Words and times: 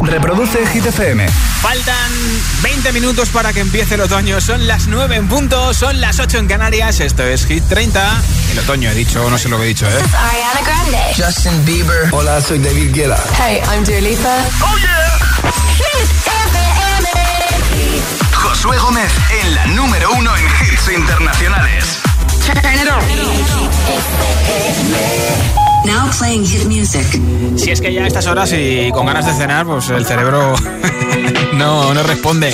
Reproduce 0.00 0.66
Hit 0.66 0.86
FM. 0.86 1.26
Faltan 1.60 2.12
20 2.62 2.92
minutos 2.92 3.28
para 3.30 3.52
que 3.52 3.60
empiece 3.60 3.94
el 3.94 4.02
otoño. 4.02 4.40
Son 4.40 4.66
las 4.66 4.86
9 4.86 5.16
en 5.16 5.28
punto, 5.28 5.72
son 5.74 6.00
las 6.00 6.18
8 6.18 6.38
en 6.38 6.46
Canarias. 6.48 7.00
Esto 7.00 7.22
es 7.24 7.46
Hit 7.46 7.64
30. 7.68 8.22
El 8.52 8.58
otoño 8.58 8.90
he 8.90 8.94
dicho, 8.94 9.28
no 9.28 9.38
sé 9.38 9.48
lo 9.48 9.58
que 9.58 9.64
he 9.64 9.68
dicho, 9.68 9.86
¿eh? 9.86 10.00
Ariana 10.14 10.60
Grande. 10.64 10.98
Justin 11.16 11.64
Bieber. 11.64 12.08
Hola, 12.12 12.40
soy 12.40 12.58
David 12.58 12.94
Guetta. 12.94 13.22
Hey, 13.38 13.60
I'm 13.72 13.84
Dua 13.84 14.00
Lipa. 14.00 14.36
Oh 14.62 14.76
yeah. 14.78 15.20
Hit 15.76 16.10
FM. 16.46 17.08
Josué 18.32 18.78
Gómez 18.78 19.12
en 19.42 19.54
la 19.54 19.66
número 19.66 20.10
uno 20.12 20.36
en 20.36 20.44
hits 20.44 20.88
internacionales. 20.92 22.00
Now 25.84 26.10
playing 26.18 26.44
hit 26.44 26.64
music. 26.66 27.06
Si 27.56 27.70
es 27.70 27.80
que 27.80 27.92
ya 27.92 28.04
a 28.04 28.06
estas 28.06 28.26
horas 28.26 28.52
y 28.52 28.90
con 28.92 29.06
ganas 29.06 29.26
de 29.26 29.32
cenar, 29.32 29.66
pues 29.66 29.88
el 29.90 30.04
cerebro 30.04 30.54
no, 31.54 31.94
no 31.94 32.02
responde. 32.02 32.52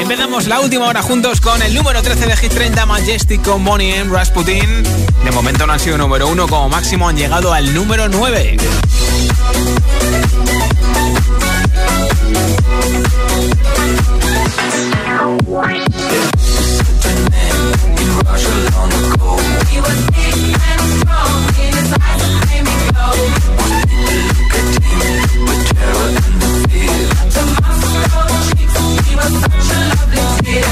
Empezamos 0.00 0.46
la 0.48 0.60
última 0.60 0.86
hora 0.88 1.02
juntos 1.02 1.40
con 1.40 1.62
el 1.62 1.74
número 1.74 2.02
13 2.02 2.26
de 2.26 2.36
Hit 2.36 2.52
30 2.52 2.86
Majestic 2.86 3.42
con 3.42 3.64
Bonnie 3.64 3.96
M. 3.96 4.12
Rasputin. 4.12 4.82
De 5.24 5.30
momento 5.30 5.66
no 5.66 5.74
han 5.74 5.80
sido 5.80 5.98
número 5.98 6.28
uno, 6.28 6.48
como 6.48 6.68
máximo 6.68 7.08
han 7.08 7.16
llegado 7.16 7.52
al 7.52 7.72
número 7.72 8.08
9. 8.08 8.56
Altavoz 29.44 30.69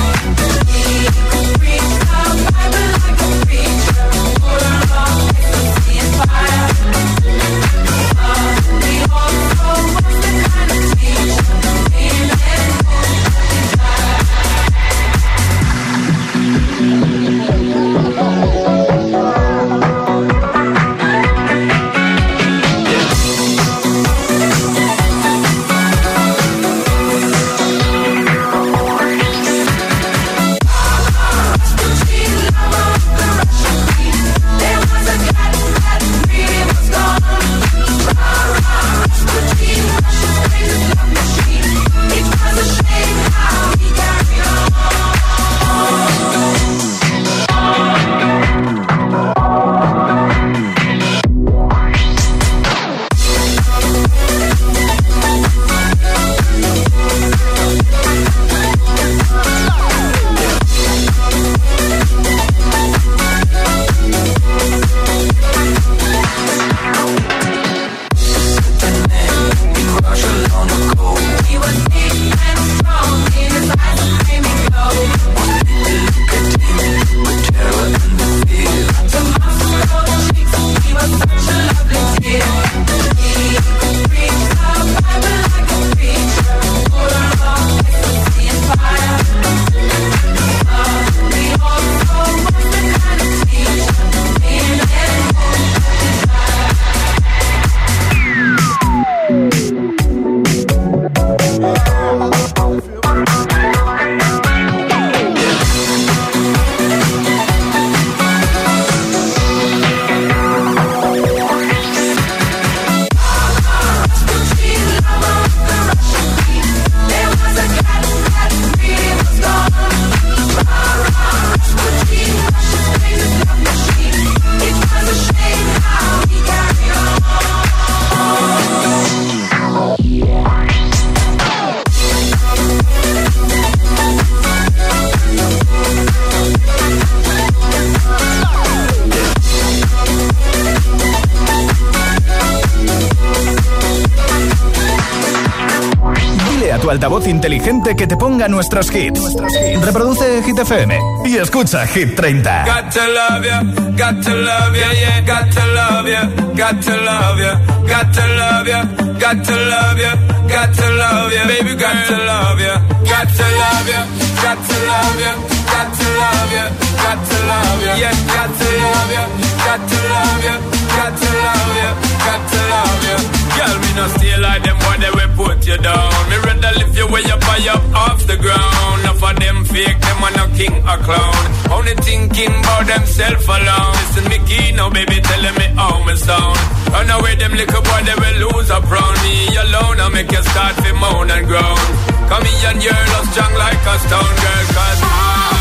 inteligente 147.89 147.97
que 147.97 148.07
te 148.07 148.17
ponga 148.17 148.49
nuestros 148.49 148.95
hits. 148.95 149.37
Reproduce 149.83 150.43
Hit 150.43 150.59
FM 150.59 150.99
y 151.25 151.37
escucha 151.37 151.87
Hit 151.87 152.15
30. 152.15 152.65
Got 152.65 152.93
to 152.93 153.01
love 153.09 153.47
ya, 153.47 153.63
got 153.97 154.25
to 154.25 154.35
love 154.35 154.77
ya, 154.77 154.93
yeah. 154.93 155.21
Got 155.25 155.51
to 155.53 155.67
love 155.75 156.09
ya, 156.09 156.25
got 156.55 156.81
to 156.81 156.97
love 156.97 157.41
ya, 157.41 157.61
got 157.87 158.13
to 158.13 158.27
love 158.27 158.69
ya, 158.69 158.85
got 159.21 159.45
to 159.45 159.55
love 159.55 160.01
ya, 160.01 160.15
got 160.49 160.75
to 160.75 160.91
love 160.91 161.33
ya, 161.35 161.47
baby, 161.47 161.75
got 161.77 162.07
to 162.07 162.17
love 162.17 162.61
ya, 162.61 162.98
got 163.19 163.35
to 163.35 163.43
love 163.43 163.89
ya, 163.91 164.03
got 164.43 164.59
to 164.63 164.77
love 164.87 165.19
ya, 165.19 165.33
got 165.67 165.91
to 165.91 166.07
love 166.23 166.53
ya, 166.55 166.65
got 167.03 167.19
to 167.27 167.37
love 167.51 167.83
ya, 167.83 167.95
yeah, 167.99 168.15
got 168.31 168.51
to 168.59 168.69
love 168.79 169.11
ya, 169.11 169.25
got 169.67 169.81
to 169.91 169.99
love 170.07 170.45
ya, 170.47 170.55
got 170.95 171.13
to 171.19 171.29
love 171.43 171.77
ya, 171.83 171.91
got 172.23 172.43
to 172.47 172.59
love 172.71 173.03
ya. 173.11 173.17
Girl, 173.59 173.77
me 173.83 173.91
no 173.99 174.07
stay 174.15 174.39
like 174.39 174.63
them, 174.63 174.79
boy, 174.79 174.97
they 175.03 175.11
will 175.11 175.33
put 175.35 175.67
you 175.67 175.79
down. 175.83 176.15
Me 176.31 176.37
rather 176.47 176.73
lift 176.79 176.95
you 176.95 177.07
way 177.11 177.27
up 177.35 177.43
high 177.43 177.67
up 177.75 177.83
off 178.07 178.23
the 178.31 178.37
ground. 178.39 179.03
Enough 179.03 179.23
of 179.27 179.35
them 179.43 179.65
fake, 179.65 179.99
them 179.99 180.23
are 180.23 180.35
no 180.39 180.47
king 180.55 180.77
or 180.87 180.99
clown. 181.03 181.43
Only 181.75 181.95
thinking 182.07 182.55
about 182.55 182.87
themself 182.87 183.43
alone. 183.51 183.99
Listen, 183.99 184.25
me 184.31 184.39
key 184.47 184.71
now, 184.79 184.91
baby, 184.95 185.19
telling 185.27 185.57
me 185.59 185.67
how 185.75 186.07
me 186.07 186.15
sound. 186.15 186.59
Run 186.95 187.11
away, 187.11 187.35
them 187.35 187.51
little 187.51 187.83
boy, 187.83 188.01
they 188.07 188.15
will 188.15 188.39
lose 188.47 188.71
up 188.71 188.87
round 188.87 189.19
me 189.27 189.35
alone. 189.59 189.99
I 190.07 190.09
make 190.15 190.31
you 190.31 190.43
start 190.55 190.77
to 190.87 190.95
moan 190.95 191.31
and 191.35 191.47
groan. 191.51 192.18
Come 192.29 192.43
and 192.45 192.83
you're 192.83 192.93
love 192.93 193.27
strong 193.33 193.55
like 193.55 193.81
a 193.87 193.99
stone 194.05 194.35
girl, 194.43 194.65
cause 194.77 195.01
I 195.03 195.58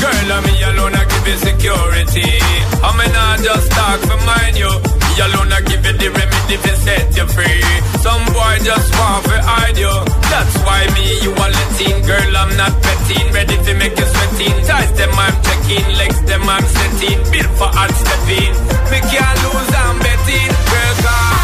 Girl, 0.00 0.32
I'm 0.32 0.42
me 0.48 0.54
alone, 0.64 0.94
I 0.96 1.04
give 1.04 1.26
you 1.28 1.36
security. 1.36 2.30
I'm 2.80 2.96
not 3.12 3.38
just 3.44 3.70
talk 3.72 4.00
for 4.08 4.20
mine, 4.24 4.56
you. 4.56 4.72
Me 4.72 5.12
alone, 5.20 5.52
I 5.52 5.60
give 5.68 5.84
you 5.84 5.92
the 5.92 6.08
remedy 6.08 6.56
for 6.56 6.76
set 6.84 7.06
you 7.16 7.26
free. 7.28 7.60
Some 8.00 8.24
boy 8.32 8.54
just 8.64 8.88
want 8.96 9.24
to 9.28 9.36
hide 9.44 9.76
you. 9.76 9.92
That's 10.32 10.56
why 10.64 10.88
me, 10.96 11.04
you 11.20 11.32
are 11.36 11.52
letting. 11.52 11.96
Girl, 12.08 12.32
I'm 12.36 12.56
not 12.56 12.72
betting. 12.80 13.26
Ready 13.32 13.56
to 13.60 13.72
make 13.76 13.96
you 13.98 14.08
sweating. 14.08 14.56
Ties 14.64 14.92
them, 14.96 15.12
I'm 15.12 15.36
checking. 15.44 15.86
Legs 16.00 16.20
them, 16.24 16.42
I'm 16.48 16.64
setting. 16.64 17.18
Built 17.32 17.52
for 17.60 17.68
hard 17.68 17.92
stepping. 17.92 18.52
Me 18.88 18.98
can't 19.04 19.38
lose, 19.44 19.72
I'm 19.76 19.98
betting. 20.00 20.50
Girl. 20.72 21.39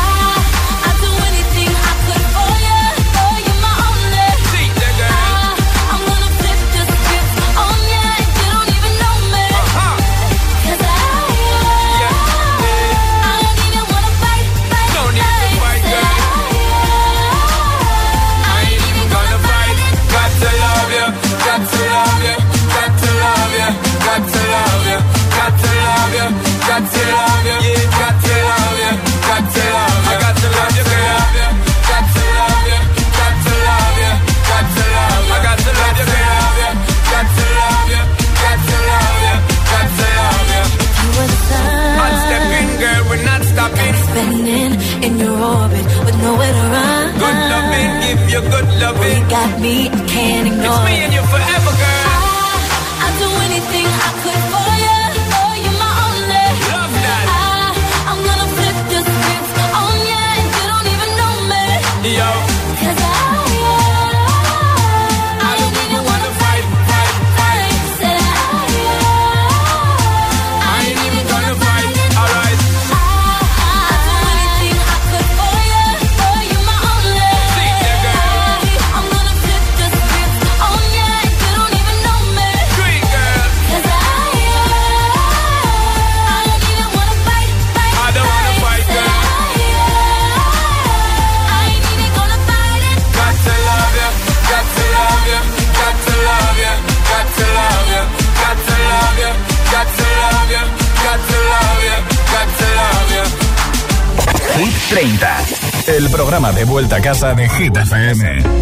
Casa 107.07 107.33
de 107.37 107.49
Hit 107.49 107.77
FM. 107.77 108.56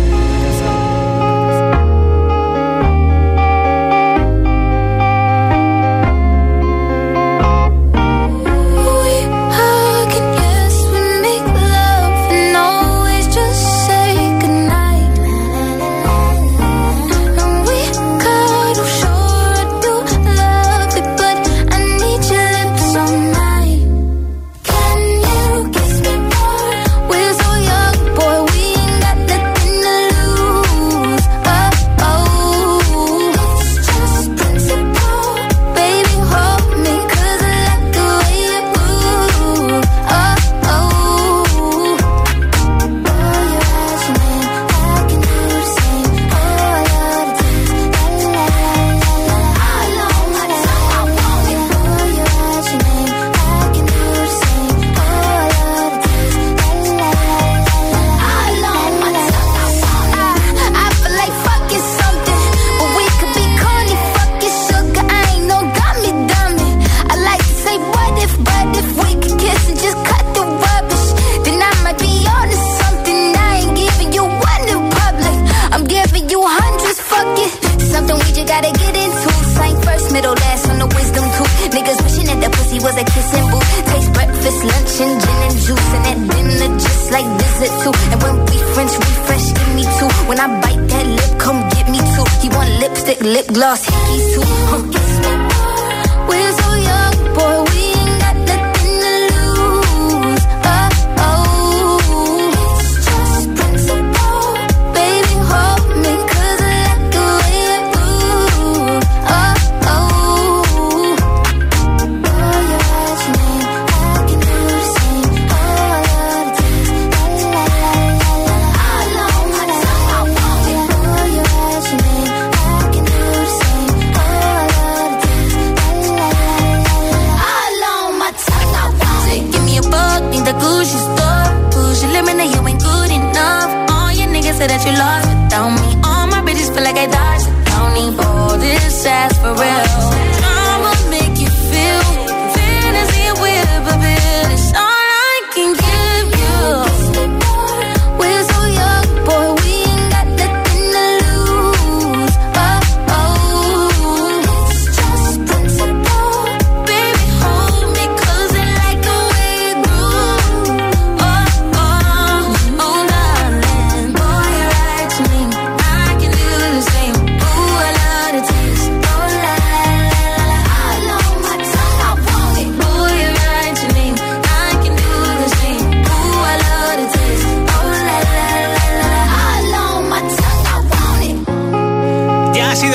the 130.44 130.52
Gucci 130.52 130.98
store. 131.08 131.46
Gucci 131.72 132.06
limit 132.12 132.36
and 132.36 132.50
you 132.54 132.60
ain't 132.68 132.82
good 132.82 133.10
enough. 133.10 133.70
All 133.90 134.12
your 134.12 134.28
niggas 134.28 134.58
say 134.58 134.66
that 134.66 134.84
you 134.84 134.92
lost 134.92 135.26
without 135.28 135.70
me. 135.80 135.88
All 136.04 136.26
my 136.26 136.40
bitches 136.46 136.72
feel 136.72 136.84
like 136.84 136.96
I 136.96 137.06
dodged. 137.06 137.48
Don't 137.70 137.92
need 137.96 138.14
all 138.24 138.58
this 138.58 139.06
for 139.40 139.54
real. 139.54 140.43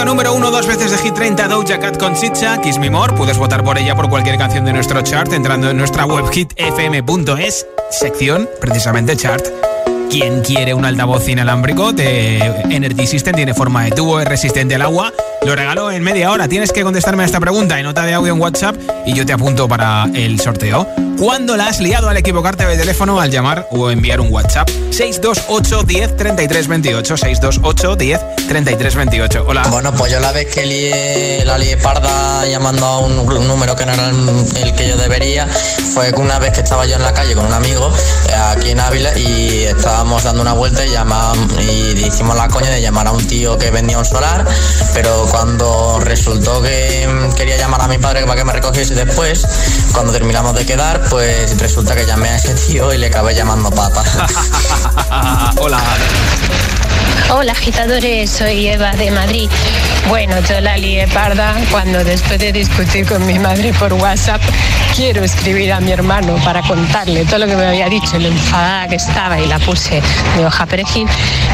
Número 0.06 0.34
uno 0.34 0.50
dos 0.50 0.66
veces 0.66 0.92
de 0.92 0.98
Hit 0.98 1.14
30 1.14 1.48
Doja 1.50 1.80
Cat 1.80 1.98
con 1.98 2.16
Chicha, 2.16 2.60
Kiss 2.62 2.78
Me 2.80 2.90
More. 2.90 3.14
Puedes 3.14 3.38
votar 3.38 3.64
por 3.64 3.78
ella 3.78 3.96
por 3.96 4.10
cualquier 4.10 4.38
canción 4.38 4.64
de 4.66 4.74
nuestro 4.74 5.02
chart 5.02 5.32
entrando 5.34 5.70
en 5.70 5.78
nuestra 5.78 6.06
web 6.06 6.26
hitfm.es, 6.32 7.68
sección 7.92 8.50
precisamente 8.62 9.16
chart. 9.18 9.46
¿Quién 10.10 10.42
quiere 10.42 10.74
un 10.74 10.86
altavoz 10.86 11.28
inalámbrico 11.28 11.92
de 11.92 12.38
Energy 12.70 13.06
System? 13.08 13.36
Tiene 13.36 13.54
forma 13.54 13.84
de 13.84 13.92
tubo, 13.92 14.20
es 14.20 14.28
resistente 14.28 14.76
al 14.76 14.84
agua. 14.84 15.14
Lo 15.50 15.56
regalo 15.56 15.90
en 15.90 16.04
media 16.04 16.30
hora. 16.30 16.48
Tienes 16.48 16.72
que 16.72 16.84
contestarme 16.84 17.24
a 17.24 17.26
esta 17.26 17.40
pregunta 17.40 17.80
en 17.80 17.86
nota 17.86 18.06
de 18.06 18.14
audio 18.14 18.32
en 18.34 18.40
WhatsApp 18.40 18.76
y 19.04 19.16
yo 19.16 19.26
te 19.26 19.34
apunto 19.34 19.68
para 19.68 20.08
el 20.14 20.40
sorteo. 20.40 20.88
¿Cuándo 21.18 21.58
la 21.58 21.68
has 21.68 21.80
liado 21.80 22.08
al 22.08 22.16
equivocarte 22.16 22.68
de 22.68 22.78
teléfono 22.78 23.20
al 23.20 23.32
llamar 23.32 23.68
o 23.72 23.90
enviar 23.90 24.22
un 24.22 24.32
WhatsApp? 24.32 24.70
628 24.92 25.84
10 25.84 26.16
33 26.16 26.68
28. 26.68 27.18
628 27.18 27.96
10 27.96 28.22
33 28.48 28.96
28. 28.96 29.46
Hola. 29.48 29.64
Bueno, 29.70 29.92
pues 29.94 30.14
yo 30.14 30.20
la 30.20 30.32
vez 30.32 30.54
que 30.54 30.66
lié, 30.66 31.44
la 31.46 31.58
lié 31.58 31.78
parda 31.78 32.46
llamando 32.46 32.86
a 32.86 33.00
un, 33.00 33.26
número 33.48 33.76
que 33.76 33.86
no 33.86 33.94
era 33.94 34.10
el, 34.10 34.74
que 34.76 34.88
yo 34.88 34.98
debería, 34.98 35.48
fue 35.94 36.12
una 36.14 36.40
vez 36.40 36.54
que 36.54 36.62
estaba 36.62 36.86
yo 36.86 36.96
en 36.96 37.02
la 37.02 37.14
calle 37.14 37.34
con 37.34 37.46
un 37.46 37.54
amigo 37.54 37.92
eh, 38.30 38.34
aquí 38.34 38.70
en 38.70 38.80
Ávila 38.80 39.18
y 39.18 39.64
estábamos 39.64 40.24
dando 40.24 40.42
una 40.42 40.54
vuelta 40.54 40.86
y, 40.86 40.92
llamamos, 40.92 41.38
y 41.60 42.06
hicimos 42.06 42.36
la 42.38 42.48
coña 42.48 42.70
de 42.70 42.82
llamar 42.82 43.08
a 43.08 43.12
un 43.12 43.26
tío 43.28 43.58
que 43.58 43.72
vendía 43.72 43.98
un 43.98 44.06
solar, 44.06 44.46
pero 44.94 45.26
cuando 45.30 45.39
resultó 46.02 46.62
que 46.62 47.08
quería 47.38 47.58
llamar 47.58 47.82
a 47.82 47.88
mi 47.88 47.98
padre 47.98 48.24
para 48.24 48.36
que 48.36 48.44
me 48.44 48.52
recogiese 48.52 48.94
después, 48.94 49.46
cuando 49.94 50.12
terminamos 50.12 50.54
de 50.54 50.66
quedar, 50.66 51.02
pues 51.10 51.58
resulta 51.60 51.96
que 51.96 52.06
llamé 52.06 52.30
a 52.30 52.36
ese 52.36 52.54
tío 52.56 52.94
y 52.94 52.98
le 52.98 53.08
acabé 53.08 53.34
llamando 53.34 53.70
papa. 53.72 54.04
Hola. 55.60 55.82
Hola 57.32 57.52
agitadores, 57.52 58.32
soy 58.32 58.68
Eva 58.70 58.92
de 58.94 59.12
Madrid. 59.12 59.50
Bueno, 60.08 60.36
yo 60.50 60.60
la 60.62 60.76
lié 60.78 61.08
parda 61.08 61.54
cuando 61.70 62.04
después 62.04 62.40
de 62.40 62.52
discutir 62.52 63.06
con 63.06 63.24
mi 63.28 63.38
madre 63.38 63.72
por 63.74 63.94
WhatsApp, 63.94 64.42
quiero 64.96 65.24
escribir 65.24 65.72
a 65.72 65.80
mi 65.80 65.92
hermano 65.92 66.38
para 66.44 66.64
contarle 66.64 67.26
todo 67.26 67.40
lo 67.40 67.46
que 67.46 67.56
me 67.56 67.68
había 67.68 67.88
dicho, 67.88 68.18
lo 68.18 68.30
enfadada 68.30 68.88
que 68.88 68.96
estaba 68.96 69.40
y 69.40 69.46
la 69.46 69.60
puse 69.60 70.02
de 70.38 70.46
hoja 70.46 70.66
perejil 70.66 71.08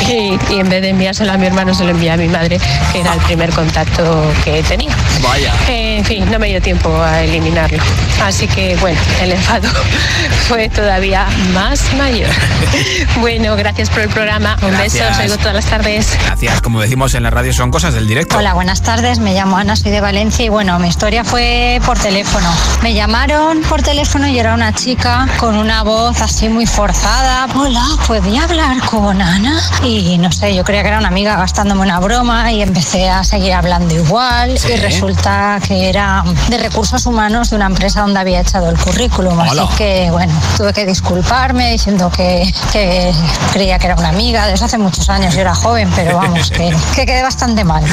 y, 0.07 0.39
y 0.49 0.59
en 0.59 0.69
vez 0.69 0.81
de 0.81 0.89
enviárselo 0.89 1.33
a 1.33 1.37
mi 1.37 1.45
hermano 1.45 1.73
se 1.73 1.83
lo 1.83 1.91
envié 1.91 2.11
a 2.11 2.17
mi 2.17 2.29
madre, 2.29 2.57
que 2.93 3.01
era 3.01 3.13
el 3.13 3.19
primer 3.21 3.49
contacto 3.49 4.31
que 4.45 4.63
tenía. 4.63 4.95
Vaya. 5.21 5.53
en 5.67 6.05
fin, 6.05 6.29
no 6.31 6.39
me 6.39 6.47
dio 6.47 6.61
tiempo 6.61 6.95
a 7.01 7.21
eliminarlo. 7.23 7.83
Así 8.23 8.47
que 8.47 8.77
bueno, 8.77 8.99
el 9.21 9.33
enfado 9.33 9.67
fue 10.47 10.69
todavía 10.69 11.27
más 11.53 11.93
mayor. 11.95 12.29
bueno, 13.19 13.57
gracias 13.57 13.89
por 13.89 13.99
el 13.99 14.09
programa. 14.09 14.57
Un 14.61 14.77
beso, 14.77 15.03
os 15.11 15.19
oigo 15.19 15.37
todas 15.37 15.53
las 15.53 15.64
tardes. 15.65 16.17
Gracias, 16.25 16.61
como 16.61 16.81
decimos 16.81 17.13
en 17.13 17.23
la 17.23 17.29
radio, 17.29 17.53
son 17.53 17.71
cosas 17.71 17.93
del 17.93 18.07
directo. 18.07 18.37
Hola, 18.37 18.53
buenas 18.53 18.81
tardes. 18.81 19.19
Me 19.19 19.33
llamo 19.33 19.57
Ana, 19.57 19.75
soy 19.75 19.91
de 19.91 20.01
Valencia 20.01 20.45
y 20.45 20.49
bueno, 20.49 20.77
mi 20.79 20.87
historia 20.87 21.23
fue 21.23 21.79
por 21.85 21.97
teléfono. 21.97 22.47
Me 22.81 22.93
llamaron 22.93 23.61
por 23.61 23.81
teléfono 23.81 24.27
y 24.27 24.37
era 24.39 24.53
una 24.53 24.73
chica 24.73 25.27
con 25.37 25.55
una 25.55 25.83
voz 25.83 26.21
así 26.21 26.49
muy 26.49 26.65
forzada. 26.65 27.47
Hola, 27.55 27.85
¿podía 28.07 28.43
hablar 28.43 28.79
con 28.85 29.21
Ana? 29.21 29.59
Y 29.83 30.17
no 30.17 30.31
sé, 30.31 30.55
yo 30.55 30.63
creía 30.63 30.83
que 30.83 30.89
era 30.89 30.99
una 30.99 31.07
amiga 31.07 31.35
gastándome 31.37 31.81
una 31.81 31.99
broma 31.99 32.51
y 32.51 32.61
empecé 32.61 33.09
a 33.09 33.23
seguir 33.23 33.53
hablando 33.53 33.93
igual 33.95 34.55
y 34.69 34.75
resulta 34.77 35.59
que 35.65 35.89
era 35.89 36.23
de 36.49 36.57
recursos 36.57 37.05
humanos 37.05 37.49
de 37.49 37.55
una 37.55 37.65
empresa 37.65 38.01
donde 38.01 38.19
había 38.19 38.41
echado 38.41 38.69
el 38.69 38.77
currículum. 38.77 39.39
Así 39.39 39.59
que 39.77 40.09
bueno, 40.11 40.33
tuve 40.57 40.73
que 40.73 40.85
disculparme 40.85 41.71
diciendo 41.71 42.09
que, 42.09 42.53
que 42.71 43.11
creía 43.53 43.79
que 43.79 43.87
era 43.87 43.95
una 43.95 44.09
amiga 44.09 44.47
desde 44.47 44.65
hace 44.65 44.77
muchos 44.77 45.09
años. 45.09 45.33
Yo 45.33 45.41
era 45.41 45.54
joven, 45.55 45.89
pero 45.95 46.17
vamos, 46.17 46.51
que, 46.55 46.75
que 46.95 47.05
quedé 47.05 47.23
bastante 47.23 47.63
mal. 47.63 47.83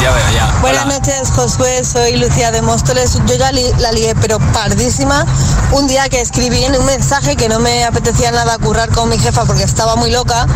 Ya 0.00 0.10
veo, 0.10 0.30
ya. 0.34 0.58
Buenas 0.60 0.86
noches, 0.86 1.30
Josué. 1.30 1.84
Soy 1.84 2.16
Lucía 2.16 2.50
de 2.50 2.62
Móstoles. 2.62 3.18
Yo 3.26 3.34
ya 3.34 3.52
la 3.52 3.92
lié, 3.92 4.14
pero 4.14 4.38
pardísima. 4.52 5.26
Un 5.72 5.86
día 5.86 6.08
que 6.08 6.20
escribí 6.20 6.64
en 6.64 6.76
un 6.76 6.86
mensaje 6.86 7.36
que 7.36 7.48
no 7.48 7.58
me 7.58 7.84
apetecía 7.84 8.30
nada 8.30 8.58
currar 8.58 8.88
con 8.90 9.08
mi 9.08 9.18
jefa 9.18 9.44
porque 9.44 9.62
estaba 9.62 9.96
muy 9.96 10.10
loca 10.10 10.46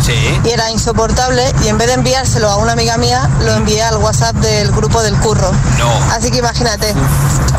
y 0.44 0.48
era 0.48 0.70
insoportable. 0.70 1.42
Y 1.64 1.68
en 1.68 1.78
vez 1.78 1.88
de 1.88 1.94
enviárselo 1.94 2.48
a 2.48 2.56
una 2.56 2.72
amiga 2.72 2.96
mía, 2.96 3.28
lo 3.40 3.54
envié 3.54 3.82
al 3.82 3.98
WhatsApp 3.98 4.36
del 4.36 4.72
grupo 4.72 5.02
del 5.02 5.14
curro. 5.18 5.52
No. 5.78 5.90
Así 6.12 6.30
que 6.30 6.38
imagínate. 6.38 6.94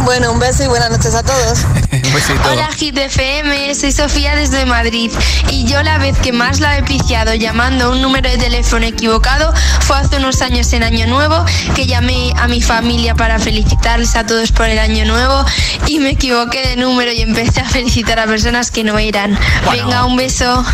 Bueno, 0.01 0.31
un 0.31 0.39
beso 0.39 0.63
y 0.63 0.67
buenas 0.67 0.89
noches 0.89 1.13
a 1.15 1.23
todos. 1.23 1.59
Hola, 2.51 2.69
GTFM. 2.69 3.75
Soy 3.75 3.91
Sofía 3.91 4.35
desde 4.35 4.65
Madrid. 4.65 5.11
Y 5.49 5.65
yo 5.65 5.83
la 5.83 5.97
vez 5.97 6.17
que 6.17 6.31
más 6.31 6.59
la 6.59 6.77
he 6.77 6.83
piciado 6.83 7.33
llamando 7.33 7.85
a 7.85 7.89
un 7.89 8.01
número 8.01 8.29
de 8.29 8.37
teléfono 8.37 8.85
equivocado 8.97 9.53
fue 9.81 9.95
hace 9.95 10.17
unos 10.17 10.41
años 10.41 10.73
en 10.73 10.81
Año 10.81 11.05
Nuevo 11.05 11.45
que 11.75 11.85
llamé 11.85 12.33
a 12.35 12.47
mi 12.47 12.61
familia 12.61 13.13
para 13.13 13.37
felicitarles 13.37 14.15
a 14.15 14.25
todos 14.25 14.51
por 14.51 14.65
el 14.67 14.79
año 14.79 15.05
nuevo 15.05 15.45
y 15.85 15.99
me 15.99 16.11
equivoqué 16.11 16.67
de 16.67 16.75
número 16.77 17.11
y 17.11 17.21
empecé 17.21 17.61
a 17.61 17.65
felicitar 17.69 18.19
a 18.19 18.25
personas 18.25 18.71
que 18.71 18.83
no 18.83 18.97
eran. 18.97 19.37
Venga, 19.71 20.05
un 20.05 20.17
beso. 20.17 20.65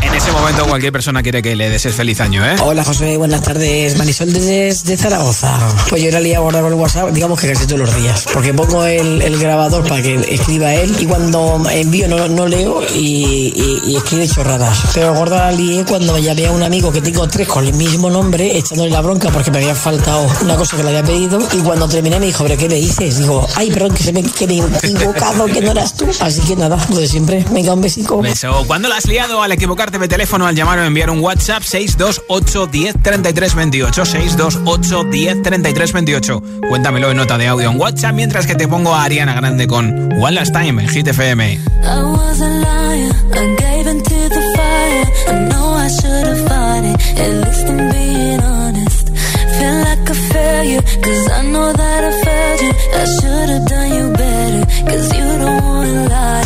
En 0.00 0.14
ese 0.14 0.30
momento 0.32 0.66
cualquier 0.66 0.92
persona 0.92 1.22
quiere 1.22 1.42
que 1.42 1.56
le 1.56 1.70
desees 1.70 1.94
feliz 1.94 2.20
año, 2.20 2.44
¿eh? 2.44 2.56
Hola 2.60 2.84
José, 2.84 3.16
buenas 3.16 3.42
tardes. 3.42 3.96
Marisol 3.96 4.32
desde 4.32 4.96
Zaragoza. 4.96 5.58
Pues 5.88 6.02
yo 6.02 6.08
era 6.08 6.20
liado 6.20 6.44
ahora 6.44 6.60
con 6.60 6.72
el 6.72 6.78
WhatsApp, 6.78 7.10
digamos 7.10 7.40
que 7.40 7.52
casi 7.52 7.66
todos 7.66 7.80
los 7.80 7.96
días. 7.96 8.26
Porque 8.32 8.54
pongo 8.54 8.84
el, 8.84 9.22
el 9.22 9.38
grabador 9.38 9.86
para 9.88 10.02
que 10.02 10.14
escriba 10.28 10.72
él 10.74 10.94
y 11.00 11.06
cuando 11.06 11.62
envío 11.70 12.08
no, 12.08 12.28
no 12.28 12.46
leo 12.46 12.82
y, 12.94 13.52
y, 13.56 13.90
y, 13.90 13.96
escribe 13.96 14.28
chorradas. 14.28 14.78
Pero 14.94 15.14
gorda 15.14 15.46
la 15.46 15.52
lié 15.52 15.84
cuando 15.84 16.18
llamé 16.18 16.46
a 16.46 16.52
un 16.52 16.62
amigo 16.62 16.92
que 16.92 17.00
tengo 17.00 17.26
tres 17.28 17.48
con 17.48 17.71
el 17.72 17.78
mismo 17.78 18.10
nombre, 18.10 18.56
echándole 18.56 18.90
la 18.90 19.00
bronca 19.00 19.30
porque 19.30 19.50
me 19.50 19.58
había 19.58 19.74
faltado 19.74 20.26
una 20.42 20.56
cosa 20.56 20.76
que 20.76 20.82
le 20.82 20.90
había 20.90 21.02
pedido. 21.02 21.40
Y 21.52 21.58
cuando 21.58 21.88
terminé 21.88 22.18
me 22.20 22.26
dijo, 22.26 22.44
¿pero 22.44 22.56
qué 22.56 22.68
me 22.68 22.76
dices? 22.76 23.18
Digo, 23.18 23.46
ay, 23.56 23.70
perdón, 23.70 23.94
que 23.94 24.02
se 24.02 24.12
me 24.12 24.22
que 24.22 24.46
me 24.46 24.58
he 24.58 24.58
equivocado, 24.58 25.46
que 25.46 25.60
no 25.60 25.70
eras 25.72 25.94
tú. 25.96 26.06
Así 26.20 26.40
que 26.42 26.56
nada, 26.56 26.78
lo 26.90 26.96
de 26.96 27.08
siempre. 27.08 27.44
Venga, 27.50 27.72
un 27.74 27.80
besico. 27.80 28.20
Beso. 28.20 28.64
¿Cuándo 28.66 28.88
la 28.88 28.96
has 28.96 29.06
liado 29.06 29.42
al 29.42 29.52
equivocarte 29.52 29.98
de 29.98 30.08
teléfono 30.08 30.46
al 30.46 30.54
llamar 30.54 30.78
o 30.78 30.84
enviar 30.84 31.10
un 31.10 31.20
WhatsApp 31.20 31.62
628 31.62 32.66
10 32.66 33.02
33 33.02 33.54
28 33.54 34.04
628 34.04 35.04
10 35.04 35.42
33 35.42 35.92
28 35.92 36.42
Cuéntamelo 36.68 37.10
en 37.10 37.16
nota 37.16 37.38
de 37.38 37.48
audio 37.48 37.70
en 37.70 37.80
WhatsApp 37.80 38.14
mientras 38.14 38.46
que 38.46 38.54
te 38.54 38.68
pongo 38.68 38.94
a 38.94 39.04
Ariana 39.04 39.34
Grande 39.34 39.66
con 39.66 40.12
One 40.12 40.32
Last 40.32 40.52
Time 40.52 40.82
en 40.82 40.88
Hit 40.88 41.08
FM. 41.08 41.60
Cause 51.02 51.30
I 51.30 51.42
know 51.42 51.72
that 51.72 52.04
I 52.04 52.12
failed 52.24 52.60
you. 52.60 52.72
I 53.00 53.04
should 53.16 53.48
have 53.50 53.66
done 53.68 53.90
you 53.96 54.12
better. 54.12 54.90
Cause 54.90 55.06
you 55.16 55.38
don't 55.38 55.62
wanna 55.62 56.08
lie. 56.08 56.41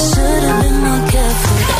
I 0.00 0.02
should've 0.02 0.62
been 0.62 0.80
more 0.80 1.10
careful. 1.10 1.79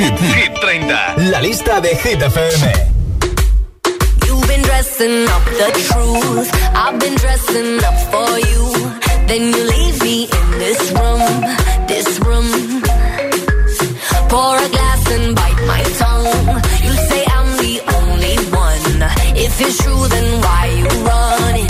Hit, 0.00 0.18
Hit, 0.18 0.34
Hit 0.34 0.60
30, 0.62 1.30
la 1.30 1.40
lista 1.42 1.78
de 1.78 1.90
Hit 1.94 2.22
FM. 2.22 2.72
You've 4.24 4.48
been 4.48 4.62
dressing 4.62 5.28
up 5.28 5.44
the 5.44 5.70
truth. 5.88 6.50
I've 6.74 6.98
been 6.98 7.16
dressing 7.16 7.84
up 7.84 7.98
for 8.12 8.30
you. 8.50 8.64
Then 9.28 9.42
you 9.52 9.62
leave 9.74 10.02
me 10.02 10.22
in 10.24 10.58
this 10.58 10.80
room, 10.92 11.20
this 11.86 12.18
room. 12.20 12.48
Pour 14.30 14.56
a 14.56 14.68
glass 14.70 15.02
and 15.12 15.36
bite 15.36 15.62
my 15.66 15.82
tongue. 16.00 16.48
You 16.86 16.92
say 17.08 17.22
I'm 17.36 17.50
the 17.64 17.74
only 17.98 18.36
one. 18.56 19.02
If 19.36 19.60
it's 19.60 19.76
true, 19.82 20.08
then 20.08 20.40
why 20.40 20.64
you 20.80 20.88
run 21.04 21.69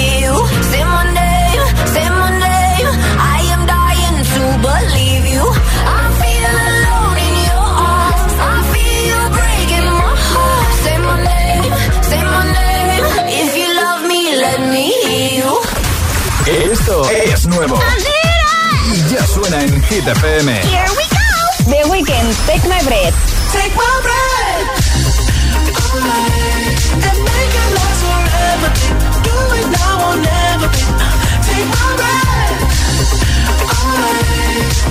Esto 16.91 17.09
es 17.09 17.47
nuevo. 17.47 17.79
Y 18.93 19.13
ya 19.13 19.25
suena 19.25 19.61
en 19.61 19.81
Hit 19.83 20.05
FM. 20.05 20.51
Here 20.61 20.83
we 20.97 21.03
go. 21.07 21.71
The 21.71 21.87
Weeknd, 21.89 22.35
Take 22.45 22.67
My 22.67 22.83
Breath. 22.83 23.15
Take 23.53 23.73
my 23.75 24.01
breath. 24.01 24.67
And 26.91 27.17
make 27.23 27.55
it 27.55 27.71
last 27.77 28.01
forever. 28.03 28.69
Do 29.23 29.35
it 29.55 29.67
now 29.71 30.09
or 30.09 30.17
never. 30.17 30.67
Take 31.47 31.65
my 31.71 31.95
breath. 31.95 32.59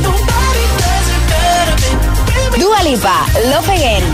Nobody 0.01 0.65
does 0.81 1.09
it 1.17 1.23
better. 1.29 1.77
Dua 2.59 2.81
Lipa, 2.83 3.17
Love 3.51 3.69
Again. 3.69 4.05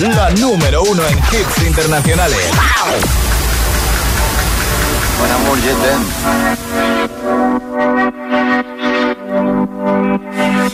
La 0.00 0.28
número 0.32 0.82
uno 0.82 1.02
en 1.06 1.16
hits 1.16 1.66
internacionales. 1.66 2.50
Buen 5.18 5.32
amor. 5.32 5.58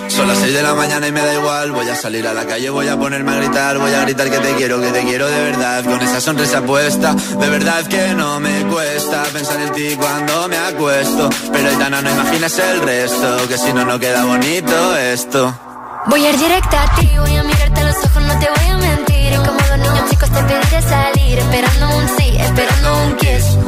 Son 0.09 0.27
las 0.27 0.39
6 0.39 0.53
de 0.53 0.63
la 0.65 0.75
mañana 0.75 1.07
y 1.07 1.13
me 1.13 1.21
da 1.21 1.33
igual. 1.33 1.71
Voy 1.71 1.89
a 1.89 1.95
salir 1.95 2.27
a 2.27 2.35
la 2.35 2.45
calle, 2.45 2.71
voy 2.71 2.89
a 2.89 2.99
ponerme 2.99 3.31
a 3.31 3.37
gritar. 3.37 3.79
Voy 3.79 3.93
a 3.93 4.01
gritar 4.01 4.29
que 4.29 4.39
te 4.39 4.55
quiero, 4.57 4.81
que 4.81 4.91
te 4.91 5.05
quiero 5.05 5.29
de 5.29 5.43
verdad. 5.45 5.85
Con 5.85 6.01
esa 6.03 6.21
sonrisa 6.21 6.61
puesta, 6.63 7.15
de 7.15 7.49
verdad 7.49 7.87
que 7.87 8.15
no 8.15 8.41
me 8.41 8.67
cuesta 8.67 9.23
pensar 9.33 9.61
en 9.61 9.71
ti 9.73 9.95
cuando 9.95 10.49
me 10.49 10.59
acuesto. 10.59 11.31
Pero 11.53 11.69
Aitana, 11.69 12.03
no 12.03 12.11
imaginas 12.11 12.59
el 12.59 12.81
resto, 12.83 13.47
que 13.47 13.57
si 13.57 13.73
no, 13.73 13.85
no 13.85 14.01
queda 14.01 14.25
bonito 14.25 14.97
esto. 14.97 15.70
Voy 16.07 16.25
a 16.25 16.31
ir 16.31 16.39
directa 16.39 16.83
a 16.83 16.95
ti, 16.95 17.11
voy 17.19 17.37
a 17.37 17.43
mirarte 17.43 17.81
a 17.81 17.85
los 17.85 17.97
ojos, 17.97 18.23
no 18.23 18.39
te 18.39 18.49
voy 18.49 18.71
a 18.71 18.77
mentir. 18.77 19.33
Y 19.33 19.37
como 19.37 19.61
dos 19.61 19.79
niños 19.79 20.11
chicos 20.11 20.31
te 20.31 20.43
pediré 20.45 20.83
salir, 20.83 21.39
esperando 21.39 21.97
un 21.97 22.09
sí, 22.17 22.37
esperando 22.39 23.03
un 23.05 23.17
kiss. 23.17 23.59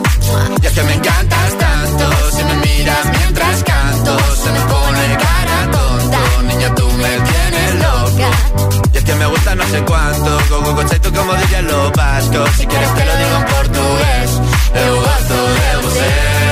Y 0.63 0.67
es 0.67 0.73
que 0.73 0.83
me 0.83 0.95
encantas 0.95 1.59
tanto, 1.59 2.31
si 2.31 2.45
me 2.45 2.55
miras 2.55 3.05
mientras 3.19 3.63
canto, 3.65 4.19
se 4.35 4.51
me 4.51 4.61
pone 4.61 5.19
cara 5.19 5.71
tonta. 5.71 6.19
Niña, 6.49 6.75
tú 6.75 6.91
me 6.91 7.21
tienes 7.21 7.75
loca. 7.75 8.31
Y 8.93 8.97
es 8.97 9.05
que 9.05 9.15
me 9.15 9.27
gusta 9.27 9.55
no 9.55 9.67
sé 9.67 9.83
cuánto, 9.83 10.39
go, 10.49 10.75
go, 10.75 10.85
tú 10.85 11.13
como 11.15 11.35
diría 11.35 11.63
lo 11.63 11.91
vasco. 11.93 12.47
Si 12.57 12.67
quieres 12.67 12.95
te 12.95 13.05
lo 13.05 13.17
digo 13.17 13.37
en 13.37 13.45
portugués, 13.45 14.41
de. 14.73 16.52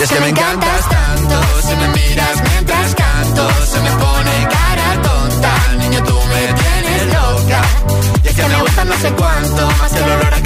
Es 0.00 0.10
que 0.10 0.20
me 0.20 0.28
encantas 0.28 0.88
tanto, 0.88 1.42
si 1.60 1.74
me 1.74 1.88
miras 1.88 2.42
mientras 2.52 2.94
canto, 2.94 3.48
se 3.66 3.80
me 3.80 3.90
pone 3.90 4.48
cara 4.48 5.02
tonta, 5.02 5.74
niño 5.76 6.02
tú 6.04 6.14
me 6.14 6.52
tienes 6.54 7.06
loca. 7.14 7.62
Y 8.22 8.28
es 8.28 8.34
que 8.34 8.42
me 8.44 8.60
gusta 8.60 8.84
no 8.84 8.96
sé 8.98 9.12
cuánto, 9.12 9.66
más 9.78 9.92
el 9.96 10.04
olor 10.04 10.34
a 10.34 10.40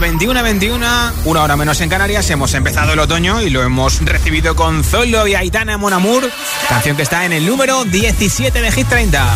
21 0.00 0.42
21, 0.42 1.12
una 1.26 1.42
hora 1.42 1.56
menos 1.56 1.80
en 1.82 1.90
Canarias. 1.90 2.28
Hemos 2.30 2.54
empezado 2.54 2.94
el 2.94 2.98
otoño 2.98 3.42
y 3.42 3.50
lo 3.50 3.62
hemos 3.62 4.00
recibido 4.00 4.56
con 4.56 4.82
Zolo 4.82 5.26
y 5.26 5.34
Aitana 5.34 5.76
Monamur, 5.76 6.28
canción 6.68 6.96
que 6.96 7.02
está 7.02 7.26
en 7.26 7.34
el 7.34 7.46
número 7.46 7.84
17 7.84 8.62
de 8.62 8.72
Hit 8.72 8.88
30. 8.88 9.26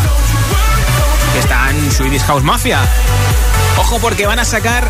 Que 1.33 1.39
está 1.39 1.69
en 1.69 1.91
Swedish 1.91 2.23
House 2.23 2.43
Mafia. 2.43 2.79
Ojo 3.77 3.99
porque 3.99 4.25
van 4.25 4.39
a 4.39 4.45
sacar 4.45 4.89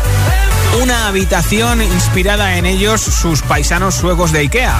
una 0.80 1.08
habitación 1.08 1.82
inspirada 1.82 2.56
en 2.56 2.64
ellos, 2.64 3.02
sus 3.02 3.42
paisanos 3.42 3.94
suecos 3.96 4.32
de 4.32 4.40
Ikea. 4.40 4.74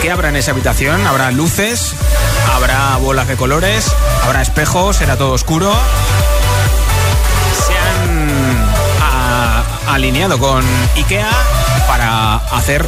¿Qué 0.00 0.10
habrá 0.10 0.30
en 0.30 0.36
esa 0.36 0.52
habitación? 0.52 1.06
¿Habrá 1.06 1.30
luces? 1.30 1.94
¿Habrá 2.54 2.96
bolas 2.96 3.28
de 3.28 3.36
colores? 3.36 3.92
¿Habrá 4.24 4.40
espejos? 4.40 4.96
¿Será 4.96 5.16
todo 5.16 5.32
oscuro? 5.32 5.72
Alineado 9.92 10.38
con 10.38 10.64
IKEA 10.96 11.30
para 11.86 12.36
hacer 12.36 12.86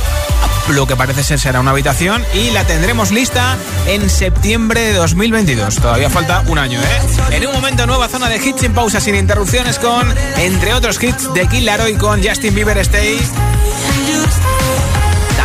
lo 0.68 0.86
que 0.86 0.96
parece 0.96 1.22
ser 1.22 1.38
será 1.38 1.60
una 1.60 1.72
habitación 1.72 2.24
y 2.32 2.50
la 2.50 2.66
tendremos 2.66 3.10
lista 3.10 3.58
en 3.86 4.08
septiembre 4.08 4.80
de 4.80 4.94
2022. 4.94 5.76
Todavía 5.76 6.08
falta 6.08 6.42
un 6.48 6.58
año, 6.58 6.80
¿eh? 6.80 7.36
En 7.36 7.46
un 7.46 7.52
momento 7.52 7.86
nueva 7.86 8.08
zona 8.08 8.28
de 8.28 8.36
hits 8.36 8.62
sin 8.62 8.72
pausa, 8.72 9.00
sin 9.00 9.14
interrupciones 9.14 9.78
con, 9.78 10.12
entre 10.38 10.72
otros 10.72 11.02
hits, 11.02 11.32
de 11.34 11.46
Kid 11.46 11.64
Laroi 11.64 11.94
con 11.96 12.22
Justin 12.26 12.54
Bieber 12.54 12.78
Stay. 12.78 13.20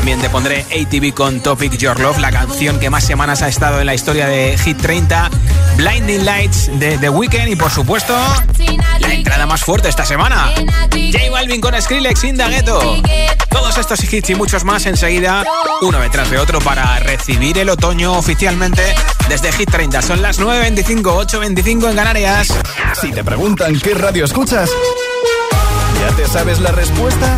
También 0.10 0.28
te 0.28 0.32
pondré 0.32 0.62
ATV 0.62 1.14
con 1.14 1.40
Topic 1.40 1.78
Your 1.78 2.00
Love, 2.00 2.18
la 2.18 2.32
canción 2.32 2.80
que 2.80 2.90
más 2.90 3.04
semanas 3.04 3.44
ha 3.44 3.48
estado 3.48 3.80
en 3.80 3.86
la 3.86 3.94
historia 3.94 4.26
de 4.26 4.58
Hit 4.58 4.82
30, 4.82 5.30
Blinding 5.78 6.26
Lights 6.26 6.72
de 6.80 6.98
The 6.98 7.12
Weeknd 7.12 7.48
y 7.48 7.56
por 7.56 7.70
supuesto 7.70 8.18
la 9.02 9.14
entrada 9.14 9.46
más 9.46 9.62
fuerte 9.62 9.88
esta 9.88 10.04
semana, 10.08 10.52
J 10.56 11.30
Balvin 11.30 11.62
con 11.62 11.80
Skrillex 11.80 12.24
Indagueto. 12.24 13.04
Todos 13.50 13.78
estos 13.78 14.04
hits 14.12 14.32
y 14.32 14.34
muchos 14.34 14.64
más 14.64 14.88
enseguida, 14.88 15.44
uno 15.84 16.00
detrás 16.00 16.32
de 16.32 16.40
otro 16.40 16.60
para 16.60 16.98
recibir 16.98 17.60
el 17.60 17.70
otoño 17.70 18.14
oficialmente 18.14 18.82
desde 19.28 19.52
Hit 19.52 19.70
30. 19.70 20.02
Son 20.02 20.24
las 20.24 20.40
9.25, 20.40 21.04
8.25 21.04 21.88
en 21.88 21.96
Canarias. 21.96 22.48
Si 23.00 23.12
te 23.12 23.24
preguntan 23.24 23.80
qué 23.80 23.94
radio 23.94 24.26
escuchas, 24.26 24.72
¿ya 26.02 26.16
te 26.16 26.28
sabes 26.28 26.60
la 26.62 26.72
respuesta? 26.72 27.38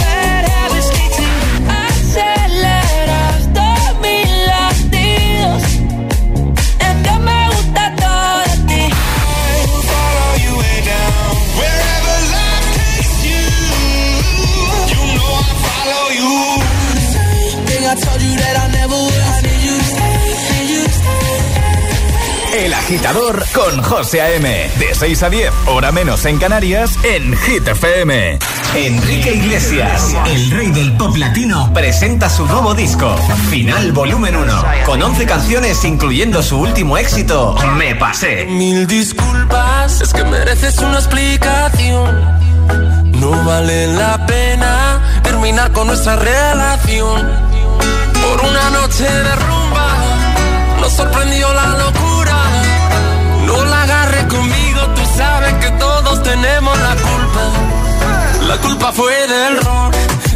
agitador 22.91 23.45
con 23.53 23.81
José 23.83 24.21
A.M. 24.21 24.69
De 24.77 24.93
6 24.93 25.23
a 25.23 25.29
10, 25.29 25.53
hora 25.67 25.93
menos 25.93 26.25
en 26.25 26.37
Canarias, 26.37 26.91
en 27.03 27.37
Hit 27.37 27.65
FM. 27.65 28.37
Enrique 28.75 29.33
Iglesias, 29.33 30.13
el 30.25 30.51
rey 30.51 30.71
del 30.71 30.97
pop 30.97 31.15
latino, 31.15 31.71
presenta 31.73 32.29
su 32.29 32.45
nuevo 32.45 32.73
disco, 32.73 33.15
Final 33.49 33.93
Volumen 33.93 34.35
1, 34.35 34.63
con 34.85 35.01
11 35.01 35.25
canciones 35.25 35.85
incluyendo 35.85 36.43
su 36.43 36.59
último 36.59 36.97
éxito, 36.97 37.55
Me 37.77 37.95
Pasé. 37.95 38.43
Mil 38.47 38.85
disculpas, 38.85 40.01
es 40.01 40.11
que 40.11 40.25
mereces 40.25 40.77
una 40.79 40.97
explicación. 40.97 42.13
No 43.21 43.31
vale 43.45 43.87
la 43.87 44.25
pena 44.25 45.21
terminar 45.23 45.71
con 45.71 45.87
nuestra 45.87 46.17
relación. 46.17 47.21
Por 48.21 48.49
una 48.49 48.69
noche 48.69 49.05
de 49.05 49.35
rumba, 49.35 49.95
nos 50.81 50.91
sorprendió 50.91 51.53
la 51.53 51.67
locura. 51.77 52.10
La 58.51 58.57
culpa 58.57 58.91
fue 58.91 59.13
del 59.27 59.61
ron, 59.61 59.91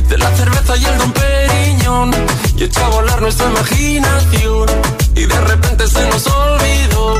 de 0.08 0.17
la 0.17 0.34
cerveza 0.38 0.78
y 0.78 0.86
el 0.86 0.97
don 0.99 1.12
Periñón. 1.12 2.12
Y 2.56 2.63
echó 2.63 2.86
a 2.86 2.88
volar 2.88 3.21
nuestra 3.21 3.45
imaginación. 3.49 4.69
Y 5.15 5.25
de 5.25 5.41
repente 5.41 5.86
se 5.86 6.08
nos 6.08 6.25
olvidó. 6.25 7.19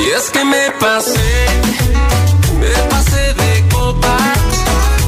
Y 0.00 0.04
es 0.16 0.30
que 0.30 0.42
me 0.42 0.70
pasé, 0.80 1.46
me 2.60 2.70
pasé 2.88 3.34
de 3.34 3.68
copas. 3.68 4.38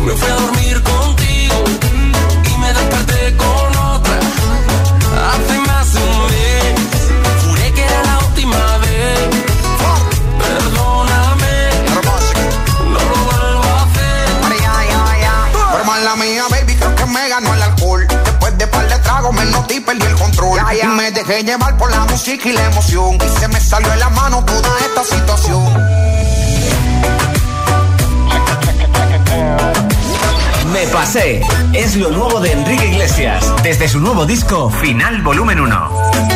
Me 0.05 0.13
fui 0.13 0.31
a 0.31 0.35
dormir 0.35 0.83
contigo 0.83 1.65
y 2.45 2.59
me 2.59 2.73
desperté 2.75 3.35
con 3.39 3.77
otra. 3.95 4.19
Hace 5.33 5.59
más 5.69 5.93
de 5.95 6.01
un 6.03 6.19
mes, 6.27 7.47
juré 7.47 7.73
que 7.73 7.83
era 7.83 8.03
la 8.03 8.19
última 8.27 8.77
vez. 8.77 8.86
Par 19.53 19.53
de 19.53 19.53
tragos 19.53 19.53
me 19.53 19.53
noté 19.53 19.75
y 19.77 19.81
perdí 19.81 20.07
el 20.07 20.15
control. 20.15 20.61
Y 20.83 20.87
me 20.87 21.11
dejé 21.11 21.43
llevar 21.43 21.77
por 21.77 21.91
la 21.91 22.05
música 22.05 22.49
y 22.49 22.53
la 22.53 22.67
emoción. 22.67 23.17
Y 23.17 23.41
se 23.41 23.49
me 23.49 23.61
salió 23.61 23.91
de 23.91 23.97
la 23.97 24.11
mano 24.11 24.45
toda 24.45 24.79
esta 24.81 25.05
situación. 25.05 25.75
Me 30.73 30.87
Pasé 30.89 31.41
es 31.73 31.97
lo 31.97 32.11
nuevo 32.11 32.41
de 32.41 32.53
Enrique 32.53 32.87
Iglesias, 32.87 33.51
desde 33.63 33.89
su 33.89 33.99
nuevo 33.99 34.27
disco, 34.27 34.69
Final 34.71 35.23
Volumen 35.23 35.61
1. 35.61 36.36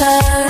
time 0.00 0.49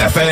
Lista 0.00 0.24
de 0.24 0.29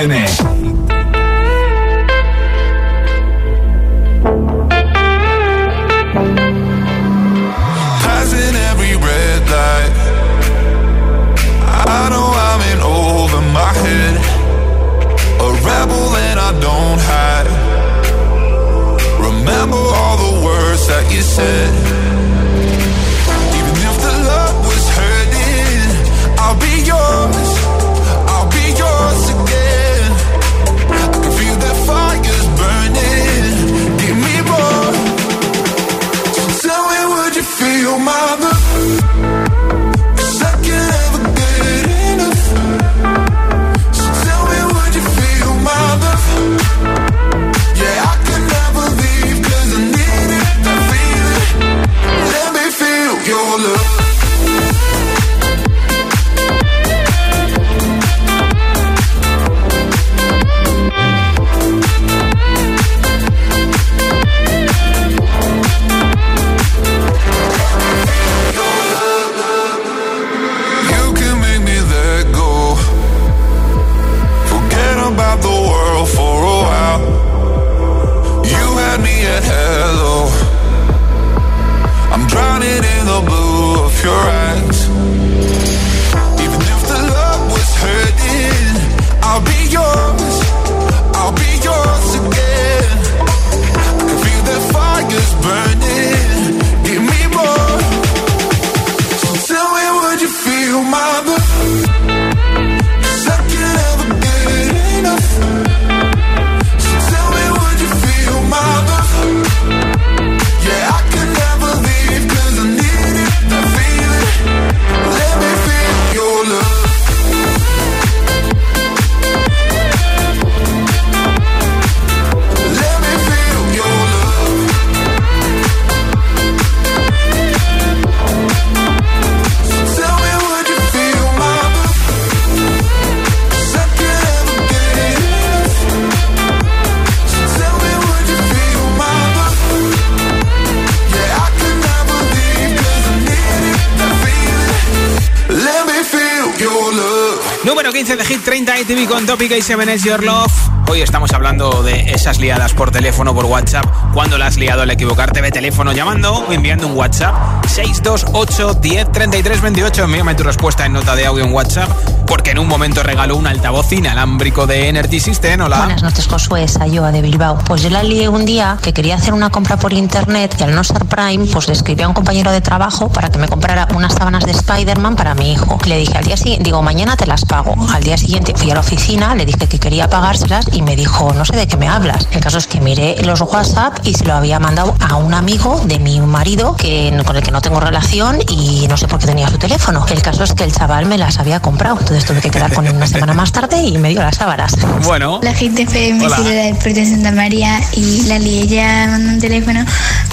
de 148.18 148.24
Hit 148.24 148.42
30 148.44 148.80
ITV 148.80 149.08
con 149.08 149.24
y 149.24 149.62
7 149.62 149.94
is 149.94 150.02
Your 150.02 150.24
Love. 150.24 150.52
Hoy 150.90 151.02
estamos 151.02 151.32
hablando 151.32 151.82
de 151.82 152.12
esas 152.12 152.38
liadas 152.38 152.72
por 152.72 152.90
teléfono, 152.90 153.34
por 153.34 153.44
WhatsApp. 153.44 153.84
Cuando 154.14 154.38
la 154.38 154.46
has 154.46 154.56
liado 154.56 154.82
al 154.82 154.90
equivocarte, 154.90 155.42
ve 155.42 155.50
teléfono 155.50 155.92
llamando 155.92 156.32
o 156.32 156.52
enviando 156.52 156.86
un 156.86 156.96
WhatsApp. 156.96 157.34
628 157.66 158.74
10 158.80 159.12
33 159.12 159.60
28. 159.60 160.04
Envíame 160.04 160.34
tu 160.34 160.44
respuesta 160.44 160.86
en 160.86 160.94
nota 160.94 161.14
de 161.14 161.26
audio 161.26 161.44
en 161.44 161.52
WhatsApp. 161.52 161.90
Porque 162.26 162.50
en 162.50 162.58
un 162.58 162.66
momento 162.66 163.02
regaló 163.02 163.36
un 163.36 163.46
altavoz 163.46 163.92
inalámbrico 163.92 164.66
de 164.66 164.88
Energy 164.88 165.20
System. 165.20 165.60
Hola. 165.60 165.78
Buenas 165.78 166.02
noches, 166.02 166.26
Josué, 166.26 166.64
es 166.64 166.76
Ayoa 166.78 167.12
de 167.12 167.22
Bilbao. 167.22 167.58
Pues 167.66 167.82
yo 167.82 167.90
la 167.90 168.02
lié 168.02 168.28
un 168.28 168.46
día 168.46 168.78
que 168.82 168.92
quería 168.92 169.16
hacer 169.16 169.34
una 169.34 169.50
compra 169.50 169.76
por 169.76 169.92
internet 169.92 170.56
y 170.58 170.62
al 170.62 170.74
no 170.74 170.84
ser 170.84 171.04
Prime, 171.04 171.46
pues 171.52 171.68
le 171.68 171.74
escribí 171.74 172.02
a 172.02 172.08
un 172.08 172.14
compañero 172.14 172.50
de 172.50 172.60
trabajo 172.60 173.10
para 173.10 173.30
que 173.30 173.38
me 173.38 173.48
comprara 173.48 173.88
unas 173.94 174.14
sábanas 174.14 174.44
de 174.44 174.52
Spider-Man 174.52 175.16
para 175.16 175.34
mi 175.34 175.52
hijo. 175.52 175.78
Le 175.86 175.98
dije 175.98 176.16
al 176.16 176.24
día 176.24 176.36
siguiente, 176.36 176.64
digo, 176.64 176.82
mañana 176.82 177.16
te 177.16 177.26
las 177.26 177.44
pago. 177.44 177.74
Al 177.92 178.02
día 178.08 178.16
siguiente 178.16 178.54
fui 178.56 178.70
a 178.70 178.74
la 178.74 178.80
oficina, 178.80 179.34
le 179.34 179.44
dije 179.44 179.66
que 179.68 179.78
quería 179.78 180.08
pagárselas 180.08 180.64
y 180.72 180.80
me 180.80 180.96
dijo, 180.96 181.34
no 181.34 181.44
sé 181.44 181.54
de 181.54 181.66
qué 181.66 181.76
me 181.76 181.88
hablas. 181.88 182.26
El 182.32 182.40
caso 182.40 182.56
es 182.56 182.66
que 182.66 182.80
miré 182.80 183.22
los 183.22 183.42
WhatsApp 183.42 183.98
y 184.02 184.14
se 184.14 184.24
lo 184.24 184.32
había 184.32 184.58
mandado 184.58 184.96
a 184.98 185.16
un 185.16 185.34
amigo 185.34 185.82
de 185.84 185.98
mi 185.98 186.18
marido 186.18 186.74
que, 186.74 187.12
con 187.26 187.36
el 187.36 187.42
que 187.42 187.50
no 187.50 187.60
tengo 187.60 187.80
relación 187.80 188.38
y 188.48 188.86
no 188.88 188.96
sé 188.96 189.08
por 189.08 189.18
qué 189.18 189.26
tenía 189.26 189.46
su 189.48 189.58
teléfono. 189.58 190.06
El 190.08 190.22
caso 190.22 190.42
es 190.42 190.54
que 190.54 190.64
el 190.64 190.72
chaval 190.72 191.04
me 191.04 191.18
las 191.18 191.38
había 191.38 191.60
comprado. 191.60 191.98
Entonces 192.00 192.24
tuve 192.24 192.40
que 192.40 192.50
quedar 192.50 192.72
con 192.72 192.86
él 192.86 192.96
una 192.96 193.06
semana 193.06 193.34
más 193.34 193.52
tarde 193.52 193.82
y 193.82 193.98
me 193.98 194.08
dio 194.08 194.22
las 194.22 194.36
sábanas. 194.36 194.74
Bueno. 195.04 195.40
La 195.42 195.52
gente 195.52 195.82
FM 195.82 196.24
Hola. 196.24 196.36
Ciudad 196.36 196.64
del 196.64 196.76
Puerto 196.76 197.00
de 197.00 197.06
Santa 197.06 197.32
María 197.32 197.78
y 197.92 198.22
la 198.22 198.38
lié 198.38 198.66
llamando 198.66 199.32
un 199.32 199.38
teléfono 199.38 199.84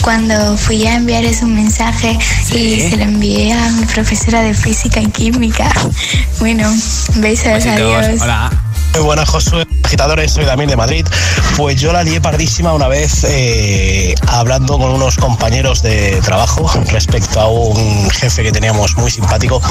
cuando 0.01 0.55
fui 0.55 0.87
a 0.87 0.95
enviarles 0.95 1.41
un 1.41 1.55
mensaje 1.55 2.17
y 2.53 2.79
se 2.79 2.95
lo 2.95 3.03
envié 3.03 3.51
a 3.51 3.69
mi 3.71 3.83
profesora 3.83 4.41
de 4.43 4.53
física 4.53 5.01
y 5.01 5.07
química. 5.07 5.69
Bueno, 6.39 6.69
besos, 7.15 7.64
adiós. 7.69 8.21
Muy 8.93 9.03
buenas, 9.03 9.29
Josué. 9.29 9.67
Agitadores, 9.85 10.31
soy 10.31 10.45
Damien 10.45 10.67
de 10.67 10.75
Madrid. 10.75 11.05
Pues 11.55 11.79
yo 11.79 11.93
la 11.93 12.01
lié 12.01 12.19
pardísima 12.19 12.73
una 12.73 12.87
vez 12.87 13.23
eh, 13.23 14.15
hablando 14.27 14.79
con 14.79 14.89
unos 14.89 15.15
compañeros 15.15 15.83
de 15.83 16.19
trabajo 16.21 16.67
respecto 16.91 17.39
a 17.39 17.51
un 17.51 18.09
jefe 18.09 18.41
que 18.41 18.51
teníamos 18.51 18.97
muy 18.97 19.11
simpático. 19.11 19.61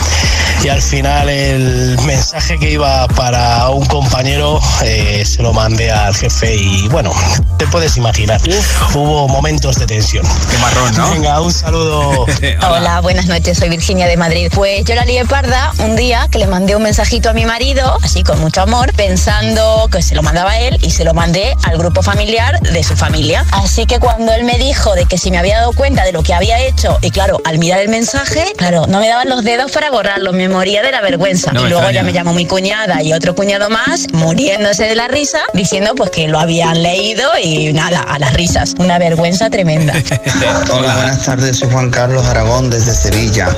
Y 0.62 0.68
al 0.68 0.80
final 0.80 1.28
el 1.28 1.98
mensaje 2.06 2.60
que 2.60 2.70
iba 2.70 3.08
para 3.08 3.68
un 3.70 3.84
compañero 3.86 4.60
eh, 4.84 5.24
se 5.26 5.42
lo 5.42 5.52
mandé 5.52 5.90
al 5.90 6.14
jefe 6.14 6.54
y 6.54 6.86
bueno, 6.88 7.12
te 7.58 7.66
puedes 7.66 7.96
imaginar. 7.96 8.40
Hubo 8.94 9.26
momentos 9.26 9.80
de 9.80 9.86
tensión. 9.86 10.24
Qué 10.48 10.58
marrón, 10.58 10.96
¿no? 10.96 11.10
Venga, 11.10 11.40
un 11.40 11.52
saludo. 11.52 12.24
Hola. 12.70 13.00
buenas 13.00 13.26
noches, 13.26 13.58
soy 13.58 13.68
Virginia 13.68 14.06
de 14.06 14.16
Madrid. 14.16 14.48
Pues 14.54 14.84
yo 14.84 14.94
la 14.94 15.04
lié 15.04 15.24
parda 15.24 15.72
un 15.78 15.96
día 15.96 16.28
que 16.30 16.38
le 16.38 16.46
mandé 16.46 16.76
un 16.76 16.84
mensajito 16.84 17.30
a 17.30 17.32
mi 17.32 17.44
marido, 17.44 17.98
así 18.00 18.22
con 18.22 18.38
mucho 18.40 18.62
amor, 18.62 18.92
pensando 18.94 19.88
que 19.90 20.03
se 20.04 20.14
lo 20.14 20.22
mandaba 20.22 20.50
a 20.50 20.60
él 20.60 20.78
y 20.82 20.90
se 20.90 21.02
lo 21.02 21.14
mandé 21.14 21.56
al 21.62 21.78
grupo 21.78 22.02
familiar 22.02 22.60
de 22.60 22.84
su 22.84 22.94
familia. 22.94 23.44
Así 23.52 23.86
que 23.86 23.98
cuando 23.98 24.32
él 24.32 24.44
me 24.44 24.58
dijo 24.58 24.94
de 24.94 25.06
que 25.06 25.16
si 25.16 25.30
me 25.30 25.38
había 25.38 25.58
dado 25.58 25.72
cuenta 25.72 26.04
de 26.04 26.12
lo 26.12 26.22
que 26.22 26.34
había 26.34 26.60
hecho, 26.60 26.98
y 27.00 27.10
claro, 27.10 27.40
al 27.44 27.58
mirar 27.58 27.80
el 27.80 27.88
mensaje, 27.88 28.44
claro, 28.56 28.86
no 28.86 29.00
me 29.00 29.08
daban 29.08 29.30
los 29.30 29.42
dedos 29.42 29.72
para 29.72 29.90
borrarlo, 29.90 30.34
me 30.34 30.48
moría 30.50 30.82
de 30.82 30.92
la 30.92 31.00
vergüenza. 31.00 31.52
No 31.52 31.60
y 31.60 31.70
luego 31.70 31.78
extraña. 31.78 32.00
ya 32.00 32.02
me 32.02 32.12
llamó 32.12 32.34
mi 32.34 32.44
cuñada 32.44 33.02
y 33.02 33.14
otro 33.14 33.34
cuñado 33.34 33.70
más, 33.70 34.06
muriéndose 34.12 34.84
de 34.84 34.94
la 34.94 35.08
risa, 35.08 35.40
diciendo 35.54 35.94
pues 35.96 36.10
que 36.10 36.28
lo 36.28 36.38
habían 36.38 36.82
leído 36.82 37.30
y 37.42 37.72
nada, 37.72 38.00
a 38.00 38.18
las 38.18 38.34
risas. 38.34 38.74
Una 38.78 38.98
vergüenza 38.98 39.48
tremenda. 39.48 39.94
Hola, 40.70 40.96
buenas 40.96 41.24
tardes, 41.24 41.58
soy 41.58 41.70
Juan 41.70 41.90
Carlos 41.90 42.26
Aragón 42.26 42.68
desde 42.68 42.94
Sevilla. 42.94 43.48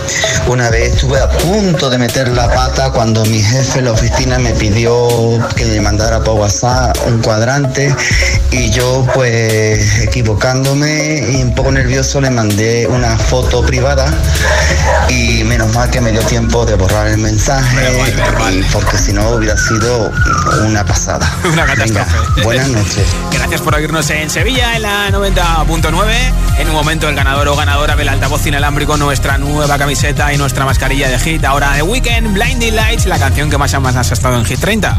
Una 0.46 0.70
vez 0.70 0.94
estuve 0.94 1.18
a 1.18 1.28
punto 1.28 1.90
de 1.90 1.98
meter 1.98 2.28
la 2.28 2.48
pata 2.48 2.92
cuando 2.92 3.24
mi 3.24 3.42
jefe 3.42 3.80
en 3.80 3.86
la 3.86 3.92
oficina 3.92 4.38
me 4.38 4.52
pidió 4.52 5.08
que 5.56 5.64
le 5.64 5.80
mandara 5.80 6.20
para 6.20 6.35
Guasá 6.36 6.92
un 7.06 7.22
cuadrante 7.22 7.94
y 8.50 8.70
yo 8.70 9.06
pues 9.14 10.00
equivocándome 10.00 11.30
y 11.32 11.42
un 11.42 11.54
poco 11.54 11.72
nervioso 11.72 12.20
le 12.20 12.30
mandé 12.30 12.86
una 12.86 13.16
foto 13.16 13.64
privada 13.64 14.12
y 15.08 15.44
menos 15.44 15.72
mal 15.74 15.90
que 15.90 16.00
me 16.00 16.12
dio 16.12 16.20
tiempo 16.22 16.66
de 16.66 16.74
borrar 16.74 17.08
el 17.08 17.18
mensaje 17.18 18.04
porque 18.72 18.98
si 18.98 19.12
no 19.12 19.30
hubiera 19.30 19.56
sido 19.56 20.12
una 20.64 20.84
pasada. 20.84 21.30
Una 21.44 21.64
buenas 22.42 22.68
noches. 22.68 23.06
Gracias 23.32 23.60
por 23.60 23.74
oírnos 23.74 24.08
en 24.10 24.28
Sevilla 24.28 24.76
en 24.76 24.82
la 24.82 25.10
90.9. 25.10 26.58
En 26.58 26.68
un 26.68 26.74
momento 26.74 27.08
el 27.08 27.14
ganador 27.14 27.48
o 27.48 27.56
ganadora 27.56 27.96
del 27.96 28.08
altavoz 28.08 28.46
inalámbrico, 28.46 28.96
nuestra 28.96 29.38
nueva 29.38 29.78
camiseta 29.78 30.32
y 30.32 30.38
nuestra 30.38 30.64
mascarilla 30.64 31.08
de 31.08 31.18
hit. 31.18 31.44
Ahora 31.44 31.72
de 31.72 31.82
Weekend, 31.82 32.32
Blinding 32.32 32.74
Lights, 32.74 33.06
la 33.06 33.18
canción 33.18 33.50
que 33.50 33.58
más 33.58 33.72
amas 33.74 33.96
has 33.96 34.12
estado 34.12 34.38
en 34.38 34.44
Hit 34.44 34.60
30. 34.60 34.98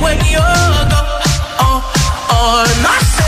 when 0.00 0.18
you're 0.26 0.40
gone. 0.92 1.22
Oh, 1.60 1.82
oh, 2.30 3.27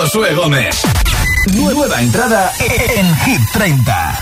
Josué 0.00 0.32
Gómez. 0.32 0.82
Nueva 1.54 2.00
entrada 2.00 2.52
en 2.60 3.16
Hit 3.16 3.40
30. 3.52 4.20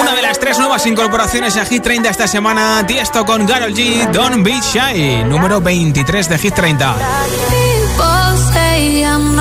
Una 0.00 0.14
de 0.14 0.22
las 0.22 0.38
tres 0.38 0.56
nuevas 0.56 0.86
incorporaciones 0.86 1.56
a 1.56 1.64
Hit 1.64 1.82
30 1.82 2.10
esta 2.10 2.28
semana, 2.28 2.84
Tiesto 2.86 3.26
con 3.26 3.44
Garol 3.44 3.74
G, 3.74 4.08
Don't 4.12 4.44
Be 4.44 4.60
Shy, 4.60 5.24
número 5.24 5.60
23 5.60 6.28
de 6.28 6.38
Hit 6.38 6.54
30. 6.54 6.96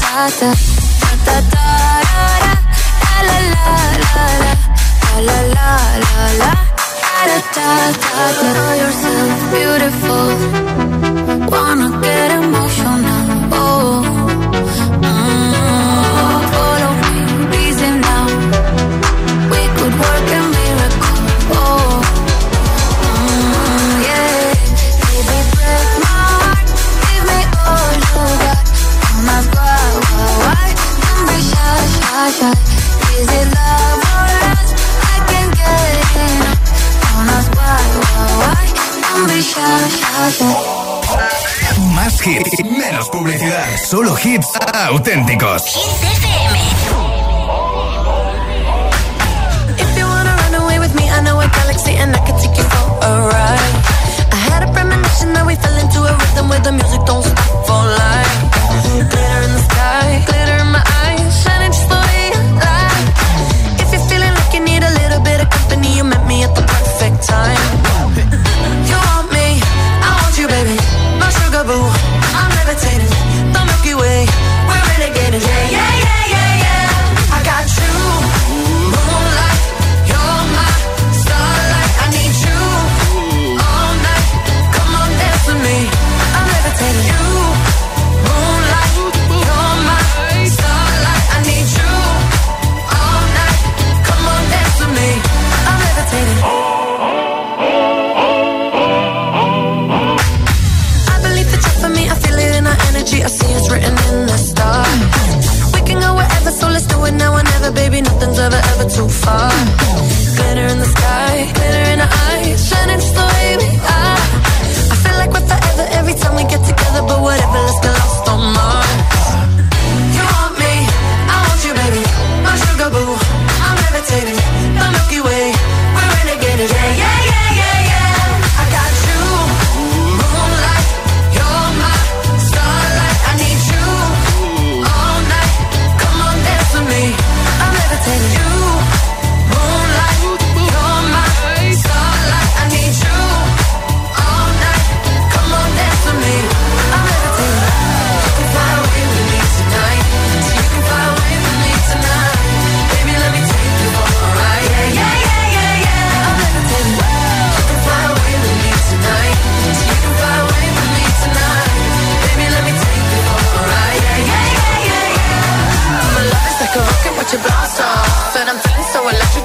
da 0.11 0.27
da 1.25 1.37
da 1.51 1.67
la 3.27 3.37
la 3.39 3.53
la 3.53 3.75
la 4.13 4.25
la 5.27 5.39
la 5.55 5.69
la 6.03 6.25
la. 6.41 6.51
Da 7.27 7.37
da 7.55 7.69
da 8.01 8.25
da 8.41 8.49
Know 8.53 8.71
yourself 8.83 9.39
beautiful. 9.53 10.27
Wanna 11.51 11.87
get 12.03 12.40
hits, 42.25 42.63
menos 42.63 43.09
publicidad. 43.09 43.65
Solo 43.89 44.15
hits 44.23 44.47
auténticos. 44.73 45.63
If 46.01 46.60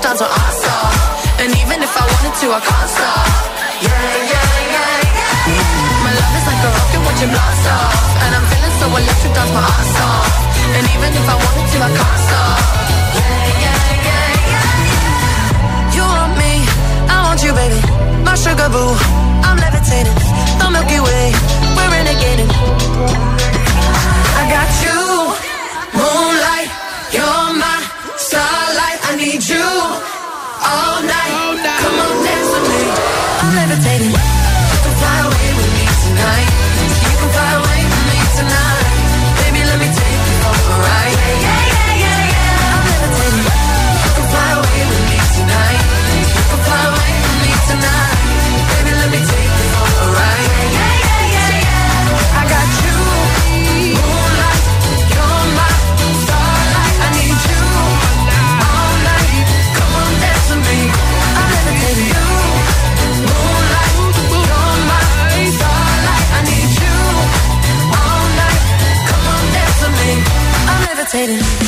dance 0.07 0.23
on 0.23 0.31
our 0.31 0.53
song. 0.63 0.95
And 1.43 1.51
even 1.51 1.79
if 1.83 1.91
I 1.91 2.05
wanted 2.07 2.35
to, 2.39 2.47
I 2.55 2.61
can't 2.63 2.91
stop. 2.95 3.27
Yeah, 3.83 3.91
yeah, 4.31 4.47
yeah, 4.75 5.03
yeah. 5.51 6.07
My 6.07 6.13
love 6.15 6.35
is 6.39 6.47
like 6.47 6.63
a 6.63 6.71
rocket, 6.79 7.03
watch 7.07 7.23
it 7.27 7.31
blast 7.35 7.67
off. 7.75 7.95
And 8.23 8.31
I'm 8.39 8.47
feeling 8.47 8.75
so 8.79 8.87
electric, 8.87 9.33
dance 9.35 9.53
my 9.57 9.67
ass 9.67 9.99
off. 10.07 10.31
And 10.79 10.85
even 10.95 11.11
if 11.11 11.27
I 11.27 11.37
wanted 11.43 11.67
to, 11.73 11.79
I 11.83 11.91
can't 11.99 12.21
stop. 12.23 12.59
Yeah, 13.19 13.47
yeah, 13.65 13.79
yeah, 14.07 14.51
yeah. 14.51 15.97
You 15.97 16.05
want 16.07 16.35
me, 16.39 16.53
I 17.11 17.17
want 17.27 17.41
you, 17.43 17.53
baby. 17.59 17.81
My 18.23 18.35
sugar 18.39 18.71
boo, 18.71 18.95
I'm 19.43 19.59
levitating. 19.59 20.19
The 20.63 20.67
Milky 20.71 21.01
Way, 21.03 21.27
we're 21.75 21.91
renegading. 21.99 22.51
I 24.39 24.43
got 24.55 24.71
you, 24.87 24.99
moonlight, 25.99 26.71
you're 27.11 27.46
tonight. 47.69 48.06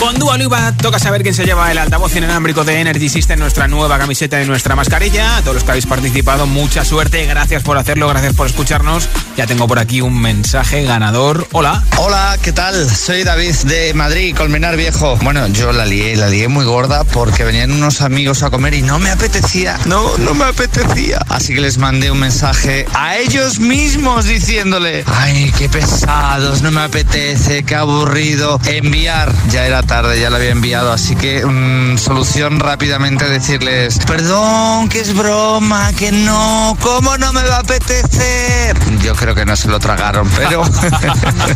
Con 0.01 0.19
Dua 0.19 0.73
toca 0.81 0.99
saber 0.99 1.23
quién 1.23 1.35
se 1.35 1.45
lleva 1.45 1.71
el 1.71 1.79
altavoz 1.79 2.15
inalámbrico 2.17 2.65
de 2.65 2.81
Energy 2.81 3.09
System, 3.09 3.39
nuestra 3.39 3.69
nueva 3.69 3.97
camiseta 3.97 4.43
y 4.43 4.47
nuestra 4.47 4.75
mascarilla. 4.75 5.37
A 5.37 5.43
todos 5.43 5.55
los 5.55 5.65
que 5.65 5.71
habéis 5.71 5.87
participado, 5.87 6.47
mucha 6.47 6.85
suerte. 6.85 7.25
Gracias 7.25 7.63
por 7.63 7.79
hacerlo, 7.79 8.09
gracias 8.09 8.35
por 8.35 8.49
escucharnos. 8.49 9.09
Ya 9.37 9.47
tengo 9.47 9.69
por 9.69 9.79
aquí 9.79 10.01
un 10.01 10.21
mensaje 10.21 10.83
ganador. 10.83 11.47
Hola. 11.53 11.85
Hola, 11.99 12.37
¿qué 12.43 12.53
tal? 12.53 12.91
Soy 12.91 13.23
David 13.23 13.55
de 13.65 13.95
Madrid, 13.95 14.35
Colmenar 14.37 14.77
Viejo. 14.77 15.17
Bueno, 15.23 15.47
yo 15.49 15.73
la 15.73 15.87
lié, 15.87 16.17
la 16.17 16.29
lié 16.29 16.49
muy 16.49 16.65
gorda 16.65 17.05
porque 17.05 17.45
venían 17.45 17.71
unos 17.71 18.01
amigos 18.01 18.43
a 18.43 18.51
comer 18.51 18.75
y 18.75 18.83
no 18.83 18.99
me 18.99 19.11
apetecía. 19.11 19.79
No, 19.87 20.19
no 20.19 20.35
me 20.35 20.47
apetecía. 20.47 21.21
Así 21.29 21.55
que 21.55 21.61
les 21.61 21.79
mandé 21.79 22.11
un 22.11 22.19
mensaje 22.19 22.87
a 22.93 23.17
ellos 23.19 23.61
mismos 23.61 24.25
diciéndole, 24.25 25.05
ay, 25.07 25.53
qué 25.57 25.69
pesados, 25.69 26.63
no 26.63 26.73
me 26.73 26.81
apetece, 26.81 27.63
qué 27.63 27.77
aburrido. 27.77 28.61
Enviar, 28.67 29.33
ya 29.51 29.67
era 29.67 29.83
tarde, 29.83 30.21
ya 30.21 30.31
lo 30.31 30.37
había 30.37 30.51
enviado, 30.51 30.93
así 30.93 31.17
que 31.17 31.45
mm, 31.45 31.99
solución 31.99 32.61
rápidamente 32.61 33.29
decirles, 33.29 33.99
perdón, 34.07 34.89
que 34.89 35.01
es 35.01 35.15
broma, 35.15 35.93
que 35.93 36.13
no, 36.13 36.77
¿cómo 36.81 37.17
no 37.19 37.33
me 37.33 37.43
va 37.43 37.57
a 37.57 37.61
apetecer? 37.61 38.77
Yo 39.03 39.15
creo 39.15 39.35
que 39.35 39.45
no 39.45 39.57
se 39.57 39.69
lo 39.69 39.79
tragaron, 39.79 40.29
pero... 40.37 40.63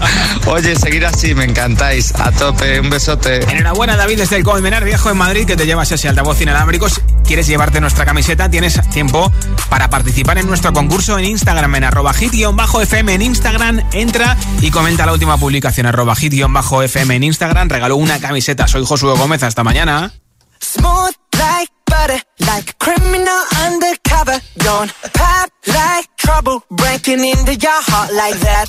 Oye, 0.46 0.76
seguir 0.76 1.06
así, 1.06 1.34
me 1.34 1.44
encantáis. 1.44 2.12
A 2.18 2.30
tope, 2.30 2.80
un 2.80 2.90
besote. 2.90 3.42
Enhorabuena, 3.50 3.96
David, 3.96 4.18
desde 4.18 4.36
el 4.36 4.44
Colmenar 4.44 4.84
Viejo 4.84 5.10
en 5.10 5.16
Madrid, 5.16 5.46
que 5.46 5.56
te 5.56 5.66
llevas 5.66 5.90
ese 5.92 6.08
altavoz 6.08 6.40
inalámbrico. 6.40 6.88
Si 6.88 7.00
quieres 7.24 7.46
llevarte 7.46 7.80
nuestra 7.80 8.04
camiseta, 8.04 8.50
tienes 8.50 8.80
tiempo 8.90 9.32
para 9.68 9.88
participar 9.88 10.38
en 10.38 10.46
nuestro 10.46 10.72
concurso 10.72 11.18
en 11.18 11.24
Instagram, 11.24 11.74
en 11.76 11.84
arroba 11.84 12.12
hit-fm 12.12 13.14
en 13.14 13.22
Instagram. 13.22 13.82
Entra 13.92 14.36
y 14.60 14.70
comenta 14.70 15.06
la 15.06 15.12
última 15.12 15.38
publicación, 15.38 15.86
arroba 15.86 16.14
hit-fm 16.14 17.16
en 17.16 17.24
Instagram. 17.24 17.61
Regaló 17.68 17.96
una 17.96 18.18
camiseta. 18.18 18.66
Soy 18.68 18.84
Josué 18.84 19.16
Gómez. 19.16 19.42
Hasta 19.42 19.62
mañana. 19.64 20.12
Smooth 20.60 21.14
like 21.38 21.72
butter, 21.86 22.20
like 22.50 22.70
a 22.70 22.74
criminal 22.78 23.40
undercover. 23.66 24.40
Don't 24.58 24.92
pop 25.12 25.50
like 25.66 26.06
trouble, 26.16 26.64
breaking 26.70 27.24
into 27.24 27.54
your 27.54 27.80
heart 27.90 28.12
like 28.12 28.38
that. 28.40 28.66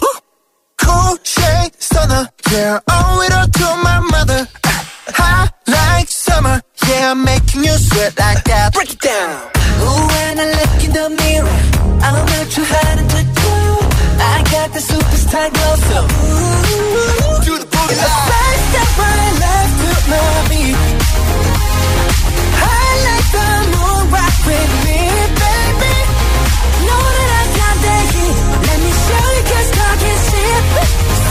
Cool 0.77 1.17
shade 1.23 1.71
stunner, 1.79 2.27
yeah, 2.51 2.79
owe 2.89 3.21
it 3.25 3.33
all 3.33 3.47
to 3.47 3.67
my 3.83 3.99
mother. 4.13 4.47
Hot 5.19 5.49
like 5.67 6.09
summer, 6.09 6.61
yeah, 6.87 7.11
I'm 7.11 7.23
making 7.23 7.63
you 7.63 7.75
sweat 7.77 8.17
like 8.17 8.43
that. 8.45 8.73
Break 8.73 8.91
it 8.93 8.99
down. 8.99 9.51
Ooh, 9.85 10.07
when 10.13 10.39
I 10.39 10.45
look 10.57 10.83
in 10.83 10.91
the 10.91 11.09
mirror, 11.21 11.57
I'm 12.05 12.15
not 12.25 12.47
too 12.51 12.65
hard 12.65 13.09
to 13.09 13.23
do. 13.41 13.92
I 14.19 14.43
got 14.51 14.73
the 14.73 14.79
superstar 14.79 15.47
glow, 15.53 15.75
so 15.87 15.97
ooh, 16.03 17.45
do 17.45 17.53
the 17.59 17.65
boogie. 17.65 17.97
A 17.97 18.09
side 18.27 18.61
step 18.69 18.89
right 19.01 19.33
left 19.43 19.73
to 19.81 19.91
my 20.11 20.27
beat. 20.49 20.77
I 22.55 22.85
like 23.07 23.27
the 23.37 23.47
moon 23.73 24.01
rock 24.15 24.35
with 24.47 24.71
me, 24.85 25.01
baby. 25.41 25.95
Know 26.87 27.03
that 27.17 27.29
I 27.41 27.43
got 27.59 27.75
the 27.85 27.95
heat. 28.13 28.37
Let 28.67 28.77
me 28.83 28.91
show 29.05 29.25
you 29.35 29.43
'cause 29.49 29.69
talk 29.77 29.99
is 30.11 30.21
cheap. 30.31 30.65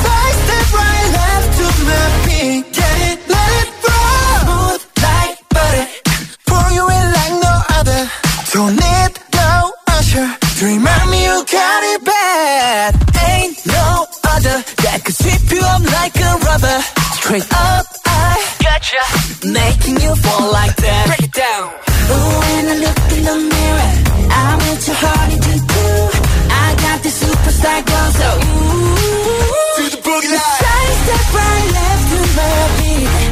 Side 0.02 0.36
step 0.44 0.66
right 0.80 1.08
left 1.18 1.48
to 1.58 1.66
my 1.88 2.04
beat. 2.26 2.62
Get 2.78 2.96
it, 3.10 3.18
let 3.34 3.50
it 3.62 3.70
roll. 3.84 4.38
Smooth 4.44 4.82
like 5.06 5.36
butter. 5.54 5.86
Pour 6.48 6.66
you 6.76 6.84
in 6.98 7.06
like 7.18 7.34
no 7.46 7.54
other. 7.78 8.00
Don't 8.52 8.74
need 8.84 9.12
remind 10.64 11.10
me 11.10 11.24
you 11.24 11.44
got 11.50 11.80
it 11.92 12.04
bad. 12.04 12.94
Ain't 13.26 13.58
no 13.66 14.06
other 14.34 14.56
that 14.84 15.02
could 15.04 15.16
sweep 15.16 15.42
you 15.50 15.62
up 15.74 15.82
like 15.98 16.14
a 16.16 16.32
rubber. 16.46 16.78
Straight 17.18 17.48
up, 17.50 17.86
I 18.06 18.38
gotcha. 18.62 19.02
Making 19.42 20.00
you 20.00 20.14
fall 20.22 20.52
like 20.52 20.76
that. 20.76 21.04
Break 21.10 21.24
it 21.28 21.34
down. 21.34 21.66
Ooh, 21.66 22.38
when 22.42 22.64
I 22.68 22.76
look 22.84 23.00
in 23.16 23.22
the 23.26 23.36
mirror, 23.52 23.92
I'm 24.30 24.58
with 24.70 24.86
your 24.86 24.98
heart 25.02 25.32
into 25.34 25.54
do. 25.72 25.86
I 26.50 26.66
got 26.84 26.98
the 27.02 27.10
superstar 27.10 27.78
glow, 27.86 28.06
so 28.20 28.28
ooh. 28.38 29.02
Do 29.78 29.84
the 29.94 30.00
boogie 30.06 30.30
line. 30.30 30.58
Side 30.62 30.94
step 31.02 31.24
right 31.38 31.66
left 31.74 32.04
to 32.12 32.18
my 32.38 32.54
beat. 32.78 33.31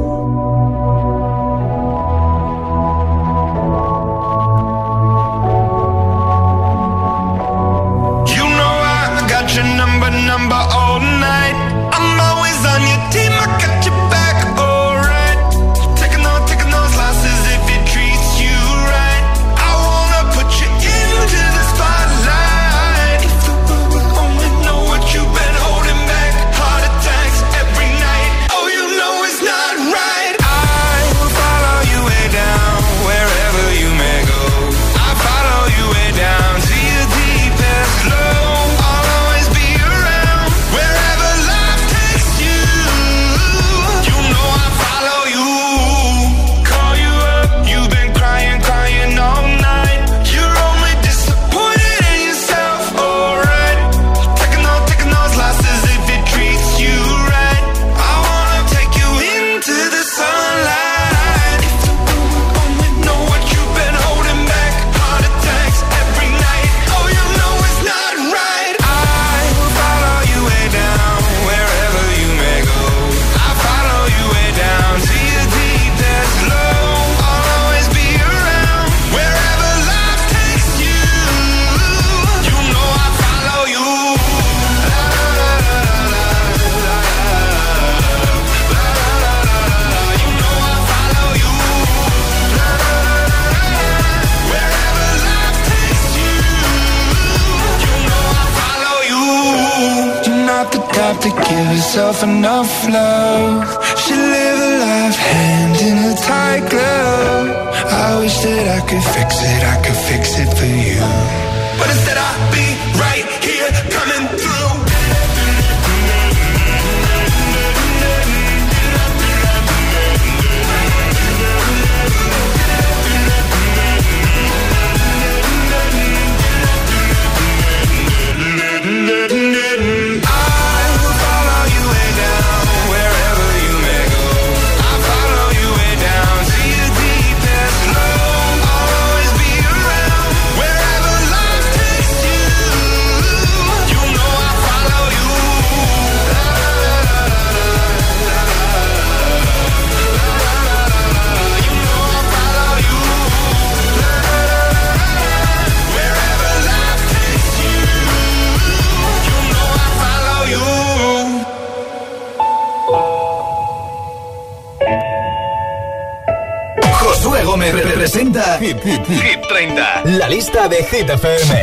30. 168.57 168.59
Hit, 168.59 168.83
hit, 168.83 169.05
hit 169.07 169.47
30. 169.47 170.03
La 170.17 170.27
lista 170.27 170.67
de 170.67 170.83
Hit 170.83 171.09
FM. 171.09 171.61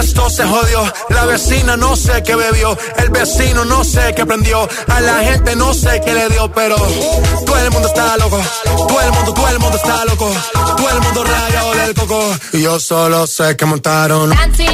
Esto 0.00 0.28
se 0.28 0.44
jodió, 0.44 0.92
la 1.10 1.24
vecina 1.24 1.76
no 1.76 1.96
sé 1.96 2.22
qué 2.22 2.34
bebió, 2.34 2.76
el 2.98 3.10
vecino 3.10 3.64
no 3.64 3.84
sé 3.84 4.12
qué 4.14 4.26
prendió, 4.26 4.68
a 4.88 5.00
la 5.00 5.18
gente 5.20 5.56
no 5.56 5.72
sé 5.72 6.00
qué 6.04 6.12
le 6.12 6.28
dio, 6.28 6.50
pero 6.52 6.76
todo 6.76 7.58
el 7.58 7.70
mundo 7.70 7.88
está 7.88 8.16
loco, 8.16 8.40
todo 8.88 9.00
el 9.00 9.12
mundo, 9.12 9.34
todo 9.34 9.48
el 9.48 9.58
mundo 9.58 9.76
está 9.76 10.04
loco, 10.04 10.30
todo 10.76 10.90
el 10.90 11.00
mundo 11.00 11.24
rayado 11.24 11.74
del 11.74 11.94
coco, 11.94 12.36
y 12.52 12.62
yo 12.62 12.80
solo 12.80 13.26
sé 13.26 13.56
que 13.56 13.64
montaron. 13.64 14.30
Dancing 14.30 14.73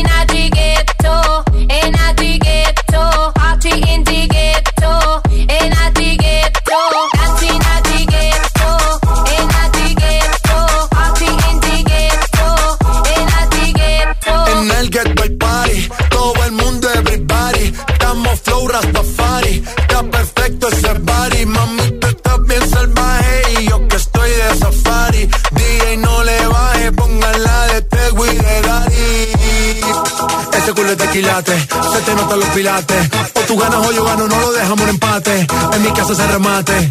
se 31.23 32.01
te 32.07 32.15
notan 32.15 32.41
los 32.41 32.49
pilates. 32.51 33.09
O 33.35 33.41
tú 33.41 33.57
ganas 33.59 33.87
o 33.87 33.93
yo 33.93 34.05
gano, 34.05 34.27
no 34.27 34.41
lo 34.41 34.53
dejamos 34.53 34.81
en 34.83 34.89
empate. 34.89 35.47
En 35.73 35.83
mi 35.83 35.93
casa 35.93 36.15
se 36.15 36.27
remate. 36.27 36.89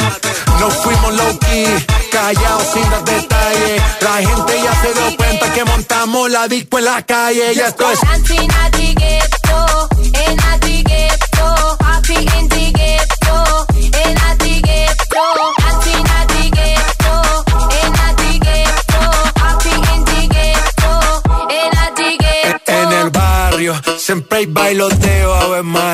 Nos 0.59 0.73
fuimos 0.75 1.13
low 1.15 1.39
key, 1.39 1.85
callados 2.11 2.67
sin 2.73 2.89
dar 2.89 3.03
detalles. 3.05 3.81
La 4.01 4.17
gente 4.17 4.53
ya 4.63 4.81
se 4.81 4.93
dio 4.93 5.17
cuenta 5.17 5.53
que 5.53 5.65
montamos 5.65 6.29
la 6.29 6.47
disco 6.47 6.77
en 6.77 6.85
la 6.85 7.01
calle. 7.01 7.55
Ya 7.55 7.67
esto 7.67 7.89
es. 7.91 7.99